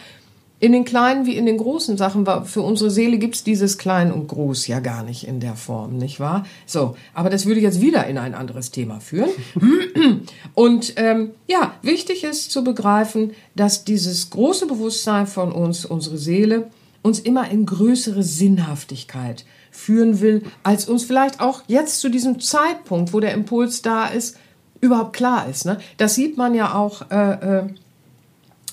in 0.61 0.73
den 0.73 0.85
kleinen 0.85 1.25
wie 1.25 1.37
in 1.37 1.47
den 1.47 1.57
großen 1.57 1.97
Sachen 1.97 2.27
war 2.27 2.45
für 2.45 2.63
unsere 2.63 2.91
Seele 2.91 3.19
gibt's 3.19 3.45
dieses 3.45 3.79
Klein 3.79 4.13
und 4.13 4.27
Groß 4.27 4.67
ja 4.67 4.81
gar 4.81 5.05
nicht 5.05 5.27
in 5.27 5.39
der 5.39 5.55
Form, 5.55 5.97
nicht 5.97 6.19
wahr? 6.19 6.45
So, 6.67 6.97
aber 7.15 7.31
das 7.31 7.47
würde 7.47 7.61
jetzt 7.61 7.81
wieder 7.81 8.07
in 8.07 8.19
ein 8.19 8.35
anderes 8.35 8.71
Thema 8.73 9.01
führen. 9.01 9.31
Und 10.55 10.95
ähm, 10.97 11.31
ja, 11.47 11.75
wichtig 11.83 12.25
ist 12.25 12.51
zu 12.51 12.65
begreifen, 12.65 13.33
dass 13.55 13.85
dieses 13.85 14.31
große 14.31 14.67
Bewusstsein 14.67 15.27
von 15.29 15.53
uns, 15.53 15.85
unsere 15.85 16.19
Seele, 16.19 16.71
uns 17.03 17.21
immer 17.21 17.49
in 17.51 17.65
größere 17.65 18.25
Sinnhaftigkeit 18.25 19.45
führen 19.71 20.21
will, 20.21 20.43
als 20.65 20.89
uns 20.89 21.05
vielleicht 21.05 21.41
auch 21.41 21.63
jetzt 21.69 22.01
zu 22.01 22.09
diesem 22.09 22.41
Zeitpunkt, 22.41 23.13
wo 23.13 23.21
der 23.21 23.33
Impuls 23.33 23.83
da 23.83 24.07
ist, 24.07 24.37
überhaupt 24.81 25.15
klar 25.15 25.49
ist. 25.49 25.67
Ne? 25.67 25.79
Das 25.97 26.17
sieht 26.17 26.37
man 26.37 26.55
ja 26.55 26.75
auch. 26.75 27.11
Äh, 27.11 27.59
äh, 27.61 27.67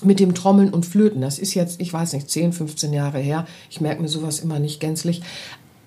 mit 0.02 0.20
dem 0.20 0.34
Trommeln 0.34 0.72
und 0.72 0.86
Flöten. 0.86 1.20
Das 1.20 1.38
ist 1.38 1.54
jetzt, 1.54 1.80
ich 1.80 1.92
weiß 1.92 2.12
nicht, 2.12 2.30
10, 2.30 2.52
15 2.52 2.92
Jahre 2.92 3.18
her. 3.18 3.46
Ich 3.70 3.80
merke 3.80 4.02
mir 4.02 4.08
sowas 4.08 4.40
immer 4.40 4.58
nicht 4.58 4.80
gänzlich. 4.80 5.22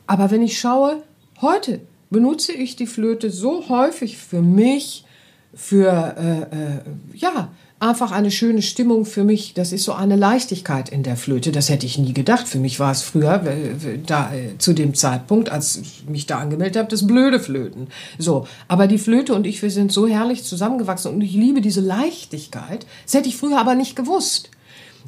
Aber 0.08 0.32
wenn 0.32 0.42
ich 0.42 0.60
schaue, 0.60 1.04
heute 1.42 1.82
benutze 2.10 2.54
ich 2.54 2.76
die 2.76 2.88
Flöte 2.88 3.30
so 3.30 3.70
häufig 3.70 4.18
für 4.18 4.42
mich, 4.42 5.06
für, 5.54 6.16
äh, 6.18 6.56
äh, 6.56 6.80
ja, 7.14 7.50
einfach 7.80 8.12
eine 8.12 8.30
schöne 8.32 8.62
Stimmung 8.62 9.06
für 9.06 9.24
mich. 9.24 9.54
Das 9.54 9.72
ist 9.72 9.84
so 9.84 9.94
eine 9.94 10.16
Leichtigkeit 10.16 10.90
in 10.90 11.04
der 11.04 11.16
Flöte. 11.16 11.52
Das 11.52 11.70
hätte 11.70 11.86
ich 11.86 11.98
nie 11.98 12.14
gedacht. 12.14 12.48
Für 12.48 12.60
mich 12.60 12.80
war 12.80 12.92
es 12.92 13.02
früher, 13.02 13.42
da, 14.06 14.34
äh, 14.34 14.58
zu 14.58 14.74
dem 14.74 14.94
Zeitpunkt, 14.94 15.50
als 15.50 15.78
ich 15.78 16.04
mich 16.08 16.26
da 16.26 16.40
angemeldet 16.40 16.78
habe, 16.78 16.90
das 16.90 17.08
blöde 17.08 17.40
Flöten. 17.40 17.88
So. 18.18 18.48
Aber 18.68 18.88
die 18.88 18.98
Flöte 18.98 19.34
und 19.34 19.48
ich, 19.48 19.62
wir 19.62 19.72
sind 19.72 19.92
so 19.92 20.08
herrlich 20.08 20.44
zusammengewachsen 20.44 21.14
und 21.14 21.22
ich 21.22 21.34
liebe 21.34 21.62
diese 21.62 21.82
Leichtigkeit. 21.82 22.86
Das 23.06 23.14
hätte 23.14 23.30
ich 23.30 23.38
früher 23.38 23.60
aber 23.60 23.76
nicht 23.76 23.96
gewusst. 23.96 24.50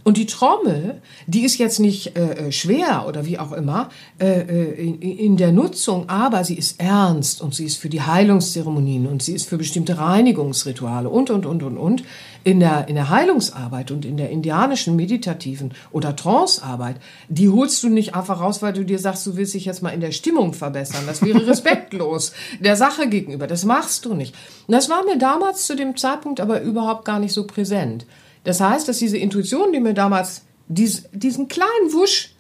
Und 0.04 0.18
die 0.18 0.26
Trommel, 0.26 1.02
die 1.28 1.44
ist 1.44 1.58
jetzt 1.60 1.80
nicht 1.80 2.18
äh, 2.18 2.48
äh, 2.48 2.52
schwer 2.52 3.06
oder 3.08 3.26
wie 3.26 3.38
auch 3.38 3.52
immer 3.52 3.90
äh, 4.20 4.42
äh, 4.42 4.88
in, 4.88 5.02
in, 5.02 5.38
der 5.38 5.52
Nutzung, 5.52 6.10
aber 6.10 6.44
sie 6.44 6.56
ist 6.56 6.80
ernst 6.80 7.42
und 7.42 7.54
sie 7.54 7.66
ist 7.66 7.78
für 7.78 7.90
die 7.90 8.02
Heilungszeremonien 8.02 9.06
und 9.06 9.22
sie 9.22 9.34
ist 9.34 9.48
für 9.48 9.58
bestimmte 9.58 10.00
Reinigungsrituale 10.00 11.10
und, 11.10 11.30
und, 11.30 11.46
und, 11.46 11.62
und, 11.62 11.78
und. 11.78 12.04
In 12.44 12.60
der, 12.60 12.88
in 12.88 12.96
der 12.96 13.10
Heilungsarbeit 13.10 13.92
und 13.92 14.04
in 14.04 14.18
der 14.18 14.32
indianischen 14.32 14.96
meditativen 14.96 15.74
oder 15.92 16.16
Trancearbeit, 16.16 16.96
die 17.30 17.50
holst 17.50 17.84
du 17.84 17.90
nicht 17.90 18.16
einfach 18.16 18.40
raus, 18.40 18.62
weil 18.62 18.74
du 18.74 18.84
dir 18.84 18.98
sagst, 18.98 19.28
du 19.28 19.38
willst 19.38 19.54
dich 19.54 19.66
jetzt 19.66 19.84
mal 19.84 19.92
in 19.92 20.02
der 20.02 20.12
Stimmung 20.12 20.54
verbessern. 20.54 21.04
Das 21.06 21.22
wäre 21.22 21.46
respektlos 21.48 22.34
der 22.60 22.76
Sache 22.76 23.08
gegenüber. 23.08 23.46
Das 23.46 23.64
machst 23.64 24.06
du 24.06 24.14
nicht. 24.16 24.36
Und 24.68 24.74
das 24.74 24.90
war 24.90 25.06
mir 25.06 25.18
damals 25.18 25.68
zu 25.68 25.76
dem 25.76 25.96
Zeitpunkt 25.98 26.40
aber 26.40 26.62
überhaupt 26.62 27.06
gar 27.06 27.20
nicht 27.20 27.34
so 27.34 27.46
präsent. 27.46 28.06
Das 28.44 28.60
heißt, 28.60 28.88
dass 28.88 28.98
diese 28.98 29.18
Intuition, 29.18 29.72
die 29.72 29.80
mir 29.80 29.94
damals 29.94 30.44
dies, 30.68 31.10
diesen 31.14 31.48
kleinen 31.48 31.94
Wusch 31.94 32.34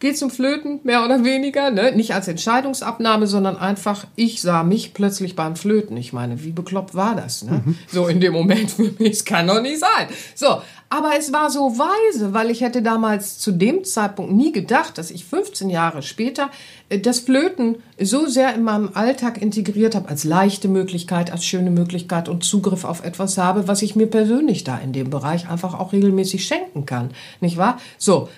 geht 0.00 0.18
zum 0.18 0.30
Flöten, 0.30 0.80
mehr 0.84 1.04
oder 1.04 1.24
weniger, 1.24 1.70
ne? 1.70 1.92
nicht 1.92 2.14
als 2.14 2.28
Entscheidungsabnahme, 2.28 3.26
sondern 3.26 3.56
einfach, 3.56 4.06
ich 4.16 4.40
sah 4.40 4.62
mich 4.62 4.94
plötzlich 4.94 5.36
beim 5.36 5.56
Flöten. 5.56 5.96
Ich 5.96 6.12
meine, 6.12 6.42
wie 6.44 6.52
bekloppt 6.52 6.94
war 6.94 7.16
das? 7.16 7.42
Ne? 7.44 7.62
Mhm. 7.64 7.78
So 7.88 8.06
in 8.06 8.20
dem 8.20 8.32
Moment 8.32 8.70
für 8.70 8.90
mich, 8.98 9.12
es 9.12 9.24
kann 9.24 9.46
doch 9.46 9.60
nicht 9.60 9.80
sein. 9.80 10.08
So, 10.34 10.62
aber 10.90 11.10
es 11.18 11.32
war 11.32 11.50
so 11.50 11.78
weise, 11.78 12.32
weil 12.32 12.50
ich 12.50 12.62
hätte 12.62 12.80
damals 12.80 13.38
zu 13.38 13.52
dem 13.52 13.84
Zeitpunkt 13.84 14.32
nie 14.32 14.52
gedacht, 14.52 14.96
dass 14.96 15.10
ich 15.10 15.26
15 15.26 15.68
Jahre 15.68 16.02
später 16.02 16.50
äh, 16.88 16.98
das 16.98 17.20
Flöten 17.20 17.76
so 18.00 18.26
sehr 18.26 18.54
in 18.54 18.62
meinem 18.62 18.90
Alltag 18.94 19.42
integriert 19.42 19.94
habe, 19.94 20.08
als 20.08 20.24
leichte 20.24 20.68
Möglichkeit, 20.68 21.30
als 21.30 21.44
schöne 21.44 21.70
Möglichkeit 21.70 22.28
und 22.28 22.42
Zugriff 22.42 22.84
auf 22.84 23.04
etwas 23.04 23.36
habe, 23.36 23.68
was 23.68 23.82
ich 23.82 23.96
mir 23.96 24.06
persönlich 24.06 24.64
da 24.64 24.78
in 24.78 24.92
dem 24.92 25.10
Bereich 25.10 25.50
einfach 25.50 25.78
auch 25.78 25.92
regelmäßig 25.92 26.46
schenken 26.46 26.86
kann. 26.86 27.10
Nicht 27.40 27.58
wahr? 27.58 27.78
So. 27.98 28.28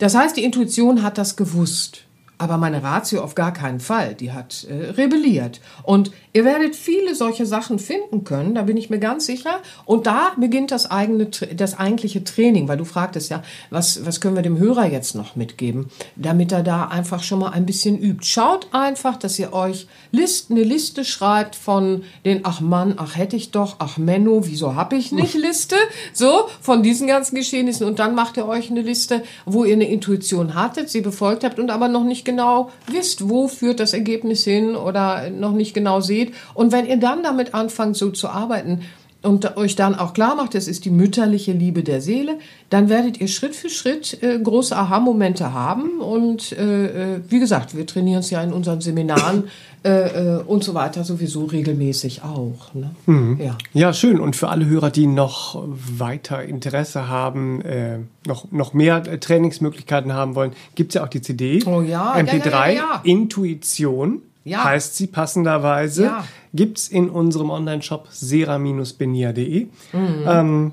Das 0.00 0.14
heißt, 0.14 0.36
die 0.36 0.44
Intuition 0.44 1.02
hat 1.02 1.18
das 1.18 1.36
gewusst. 1.36 2.04
Aber 2.40 2.56
meine 2.56 2.82
Ratio 2.82 3.20
auf 3.20 3.34
gar 3.34 3.52
keinen 3.52 3.80
Fall. 3.80 4.14
Die 4.14 4.32
hat 4.32 4.64
äh, 4.64 4.92
rebelliert. 4.92 5.60
Und 5.82 6.10
ihr 6.32 6.46
werdet 6.46 6.74
viele 6.74 7.14
solche 7.14 7.44
Sachen 7.44 7.78
finden 7.78 8.24
können, 8.24 8.54
da 8.54 8.62
bin 8.62 8.78
ich 8.78 8.88
mir 8.88 8.98
ganz 8.98 9.26
sicher. 9.26 9.60
Und 9.84 10.06
da 10.06 10.32
beginnt 10.38 10.70
das 10.70 10.90
eigene, 10.90 11.26
das 11.26 11.78
eigentliche 11.78 12.24
Training, 12.24 12.66
weil 12.66 12.78
du 12.78 12.86
fragtest 12.86 13.30
ja, 13.30 13.42
was, 13.68 14.06
was 14.06 14.22
können 14.22 14.36
wir 14.36 14.42
dem 14.42 14.58
Hörer 14.58 14.86
jetzt 14.86 15.14
noch 15.14 15.36
mitgeben, 15.36 15.90
damit 16.16 16.50
er 16.50 16.62
da 16.62 16.86
einfach 16.86 17.22
schon 17.22 17.40
mal 17.40 17.50
ein 17.50 17.66
bisschen 17.66 17.98
übt. 17.98 18.24
Schaut 18.24 18.68
einfach, 18.72 19.18
dass 19.18 19.38
ihr 19.38 19.52
euch 19.52 19.86
List, 20.10 20.50
eine 20.50 20.62
Liste 20.62 21.04
schreibt 21.04 21.56
von 21.56 22.04
den, 22.24 22.40
ach 22.44 22.62
Mann, 22.62 22.94
ach 22.96 23.16
hätte 23.16 23.36
ich 23.36 23.50
doch, 23.50 23.76
ach 23.80 23.98
Menno, 23.98 24.46
wieso 24.46 24.76
hab 24.76 24.94
ich 24.94 25.12
nicht 25.12 25.34
Liste? 25.34 25.76
So, 26.14 26.48
von 26.62 26.82
diesen 26.82 27.06
ganzen 27.06 27.34
Geschehnissen. 27.34 27.86
Und 27.86 27.98
dann 27.98 28.14
macht 28.14 28.38
ihr 28.38 28.48
euch 28.48 28.70
eine 28.70 28.80
Liste, 28.80 29.22
wo 29.44 29.64
ihr 29.64 29.74
eine 29.74 29.90
Intuition 29.90 30.54
hattet, 30.54 30.88
sie 30.88 31.02
befolgt 31.02 31.44
habt 31.44 31.58
und 31.58 31.70
aber 31.70 31.88
noch 31.88 32.04
nicht 32.04 32.29
genau 32.30 32.70
wisst, 32.86 33.28
wo 33.28 33.48
führt 33.48 33.80
das 33.80 33.92
Ergebnis 33.92 34.44
hin 34.44 34.76
oder 34.76 35.30
noch 35.30 35.52
nicht 35.52 35.74
genau 35.74 36.00
seht. 36.00 36.34
Und 36.54 36.72
wenn 36.72 36.86
ihr 36.86 36.96
dann 36.96 37.22
damit 37.22 37.54
anfangt, 37.54 37.96
so 37.96 38.10
zu 38.10 38.28
arbeiten, 38.28 38.82
und 39.22 39.56
euch 39.56 39.76
dann 39.76 39.94
auch 39.94 40.14
klar 40.14 40.34
macht, 40.34 40.54
es 40.54 40.66
ist 40.66 40.84
die 40.84 40.90
mütterliche 40.90 41.52
Liebe 41.52 41.82
der 41.82 42.00
Seele, 42.00 42.38
dann 42.70 42.88
werdet 42.88 43.20
ihr 43.20 43.28
Schritt 43.28 43.54
für 43.54 43.68
Schritt 43.68 44.22
äh, 44.22 44.38
große 44.38 44.76
Aha-Momente 44.76 45.52
haben. 45.52 46.00
Und 46.00 46.52
äh, 46.52 47.16
äh 47.16 47.20
wie 47.28 47.38
gesagt, 47.38 47.76
wir 47.76 47.86
trainieren 47.86 48.20
es 48.20 48.30
ja 48.30 48.42
in 48.42 48.52
unseren 48.52 48.80
Seminaren 48.80 49.44
äh, 49.82 50.36
äh, 50.36 50.42
und 50.42 50.62
so 50.62 50.74
weiter 50.74 51.04
sowieso 51.04 51.44
regelmäßig 51.46 52.22
auch. 52.22 52.74
Ne? 52.74 52.90
Mhm. 53.06 53.40
Ja. 53.40 53.56
ja, 53.72 53.92
schön. 53.92 54.20
Und 54.20 54.36
für 54.36 54.48
alle 54.48 54.66
Hörer, 54.66 54.90
die 54.90 55.06
noch 55.06 55.62
weiter 55.66 56.42
Interesse 56.42 57.08
haben, 57.08 57.62
äh, 57.62 57.98
noch, 58.26 58.50
noch 58.52 58.74
mehr 58.74 59.02
Trainingsmöglichkeiten 59.20 60.12
haben 60.12 60.34
wollen, 60.34 60.52
gibt 60.74 60.90
es 60.90 60.94
ja 60.96 61.04
auch 61.04 61.08
die 61.08 61.22
CD. 61.22 61.62
Oh 61.64 61.80
ja, 61.80 62.14
MP3 62.14 62.50
ja, 62.50 62.66
ja, 62.66 62.72
ja, 62.72 63.00
Intuition. 63.04 64.22
Ja. 64.44 64.64
Heißt 64.64 64.96
sie 64.96 65.06
passenderweise. 65.06 66.04
Ja. 66.04 66.24
Gibt 66.54 66.78
es 66.78 66.88
in 66.88 67.10
unserem 67.10 67.50
Online-Shop 67.50 68.08
sera-benia.de. 68.10 69.66
Mhm. 69.92 70.24
Ähm, 70.26 70.72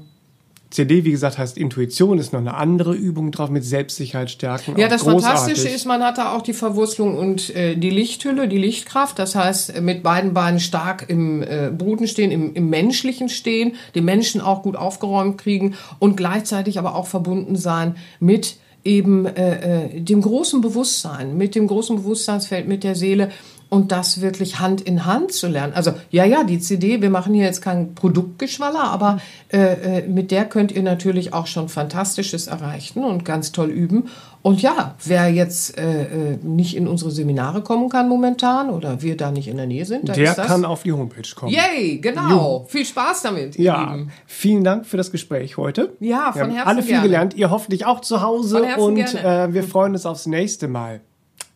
CD, 0.69 1.06
wie 1.06 1.12
gesagt, 1.12 1.38
heißt 1.38 1.58
Intuition, 1.58 2.19
ist 2.19 2.34
noch 2.34 2.39
eine 2.39 2.56
andere 2.56 2.93
Übung 2.93 3.32
drauf 3.32 3.49
mit 3.49 3.63
Selbstsicherheit 3.63 4.30
stärken. 4.30 4.77
Ja, 4.77 4.88
das 4.88 5.01
großartig. 5.01 5.23
Fantastische 5.23 5.69
ist, 5.69 5.86
man 5.86 6.03
hat 6.03 6.17
da 6.17 6.36
auch 6.36 6.41
die 6.41 6.53
Verwurzelung 6.53 7.17
und 7.17 7.56
äh, 7.56 7.75
die 7.75 7.89
Lichthülle, 7.89 8.47
die 8.47 8.58
Lichtkraft. 8.58 9.17
Das 9.17 9.36
heißt, 9.36 9.80
mit 9.82 10.03
beiden 10.03 10.34
Beinen 10.34 10.60
stark 10.60 11.06
im 11.08 11.41
äh, 11.41 11.71
Boden 11.71 12.08
stehen, 12.08 12.32
im, 12.32 12.53
im 12.53 12.69
menschlichen 12.69 13.30
stehen, 13.30 13.75
den 13.95 14.03
Menschen 14.03 14.41
auch 14.41 14.62
gut 14.62 14.75
aufgeräumt 14.75 15.38
kriegen 15.38 15.75
und 15.99 16.17
gleichzeitig 16.17 16.80
aber 16.80 16.95
auch 16.95 17.08
verbunden 17.08 17.56
sein 17.56 17.95
mit 18.19 18.58
eben 18.84 19.25
äh, 19.25 19.86
äh 19.86 20.01
dem 20.01 20.21
großen 20.21 20.62
Bewusstsein, 20.62 21.38
mit 21.38 21.56
dem 21.56 21.67
großen 21.67 21.95
Bewusstseinsfeld, 21.95 22.67
mit 22.67 22.84
der 22.84 22.95
Seele 22.95 23.32
und 23.69 23.91
das 23.91 24.21
wirklich 24.21 24.60
Hand 24.60 24.82
in 24.82 25.06
Hand 25.06 25.34
zu 25.34 25.47
lernen. 25.47 25.73
Also 25.73 25.93
ja, 26.10 26.23
ja, 26.23 26.43
die 26.43 26.60
CD, 26.60 27.01
wir 27.01 27.10
machen 27.10 27.34
hier 27.34 27.45
jetzt 27.45 27.62
kein 27.62 27.95
Produktgeschwaller, 27.95 28.84
aber 28.84 29.19
äh, 29.51 29.99
äh, 29.99 30.08
mit 30.08 30.32
der 30.32 30.45
könnt 30.45 30.71
ihr 30.71 30.84
natürlich 30.84 31.34
auch 31.34 31.47
schon 31.47 31.67
Fantastisches 31.67 32.47
erreichen 32.47 33.03
und 33.03 33.25
ganz 33.25 33.51
toll 33.51 33.69
üben. 33.69 34.10
Und 34.41 34.62
ja, 34.62 34.95
wer 35.03 35.30
jetzt 35.30 35.77
äh, 35.77 36.03
äh 36.03 36.38
nicht 36.41 36.77
in 36.77 36.88
unsere 36.88 37.12
Seminare 37.12 37.62
kommen 37.62 37.89
kann 37.89 38.08
momentan 38.08 38.69
oder 38.69 39.01
wir 39.01 39.17
da 39.17 39.32
nicht 39.32 39.49
in 39.49 39.58
der 39.58 39.65
Nähe 39.65 39.86
sind, 39.86 40.15
der 40.15 40.34
kann 40.36 40.63
auf 40.63 40.84
die 40.84 40.93
Homepage 40.93 41.27
kommen. 41.36 41.51
Yay, 41.51 41.97
genau. 41.97 42.30
Jo. 42.30 42.65
Viel 42.69 42.86
Spaß 42.86 43.23
damit. 43.23 43.58
Ja, 43.58 43.91
Lieben. 43.91 44.12
vielen 44.25 44.63
Dank 44.63 44.86
für 44.86 44.95
das 44.95 45.12
Gespräch 45.12 45.58
heute. 45.58 45.93
Ja, 45.99 46.32
von 46.32 46.51
Herzen 46.51 46.67
alle 46.67 46.82
viel 46.82 46.91
gerne. 46.91 47.08
gelernt. 47.08 47.34
Ihr 47.34 47.49
hoffentlich 47.49 47.86
auch 47.86 47.99
zu 47.99 48.21
Hause 48.21 48.63
und 48.77 49.15
äh, 49.15 49.53
wir 49.53 49.63
freuen 49.63 49.93
uns 49.93 50.06
aufs 50.06 50.25
nächste 50.25 50.69
Mal. 50.69 51.01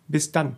Bis 0.10 0.34
dann. 0.34 0.58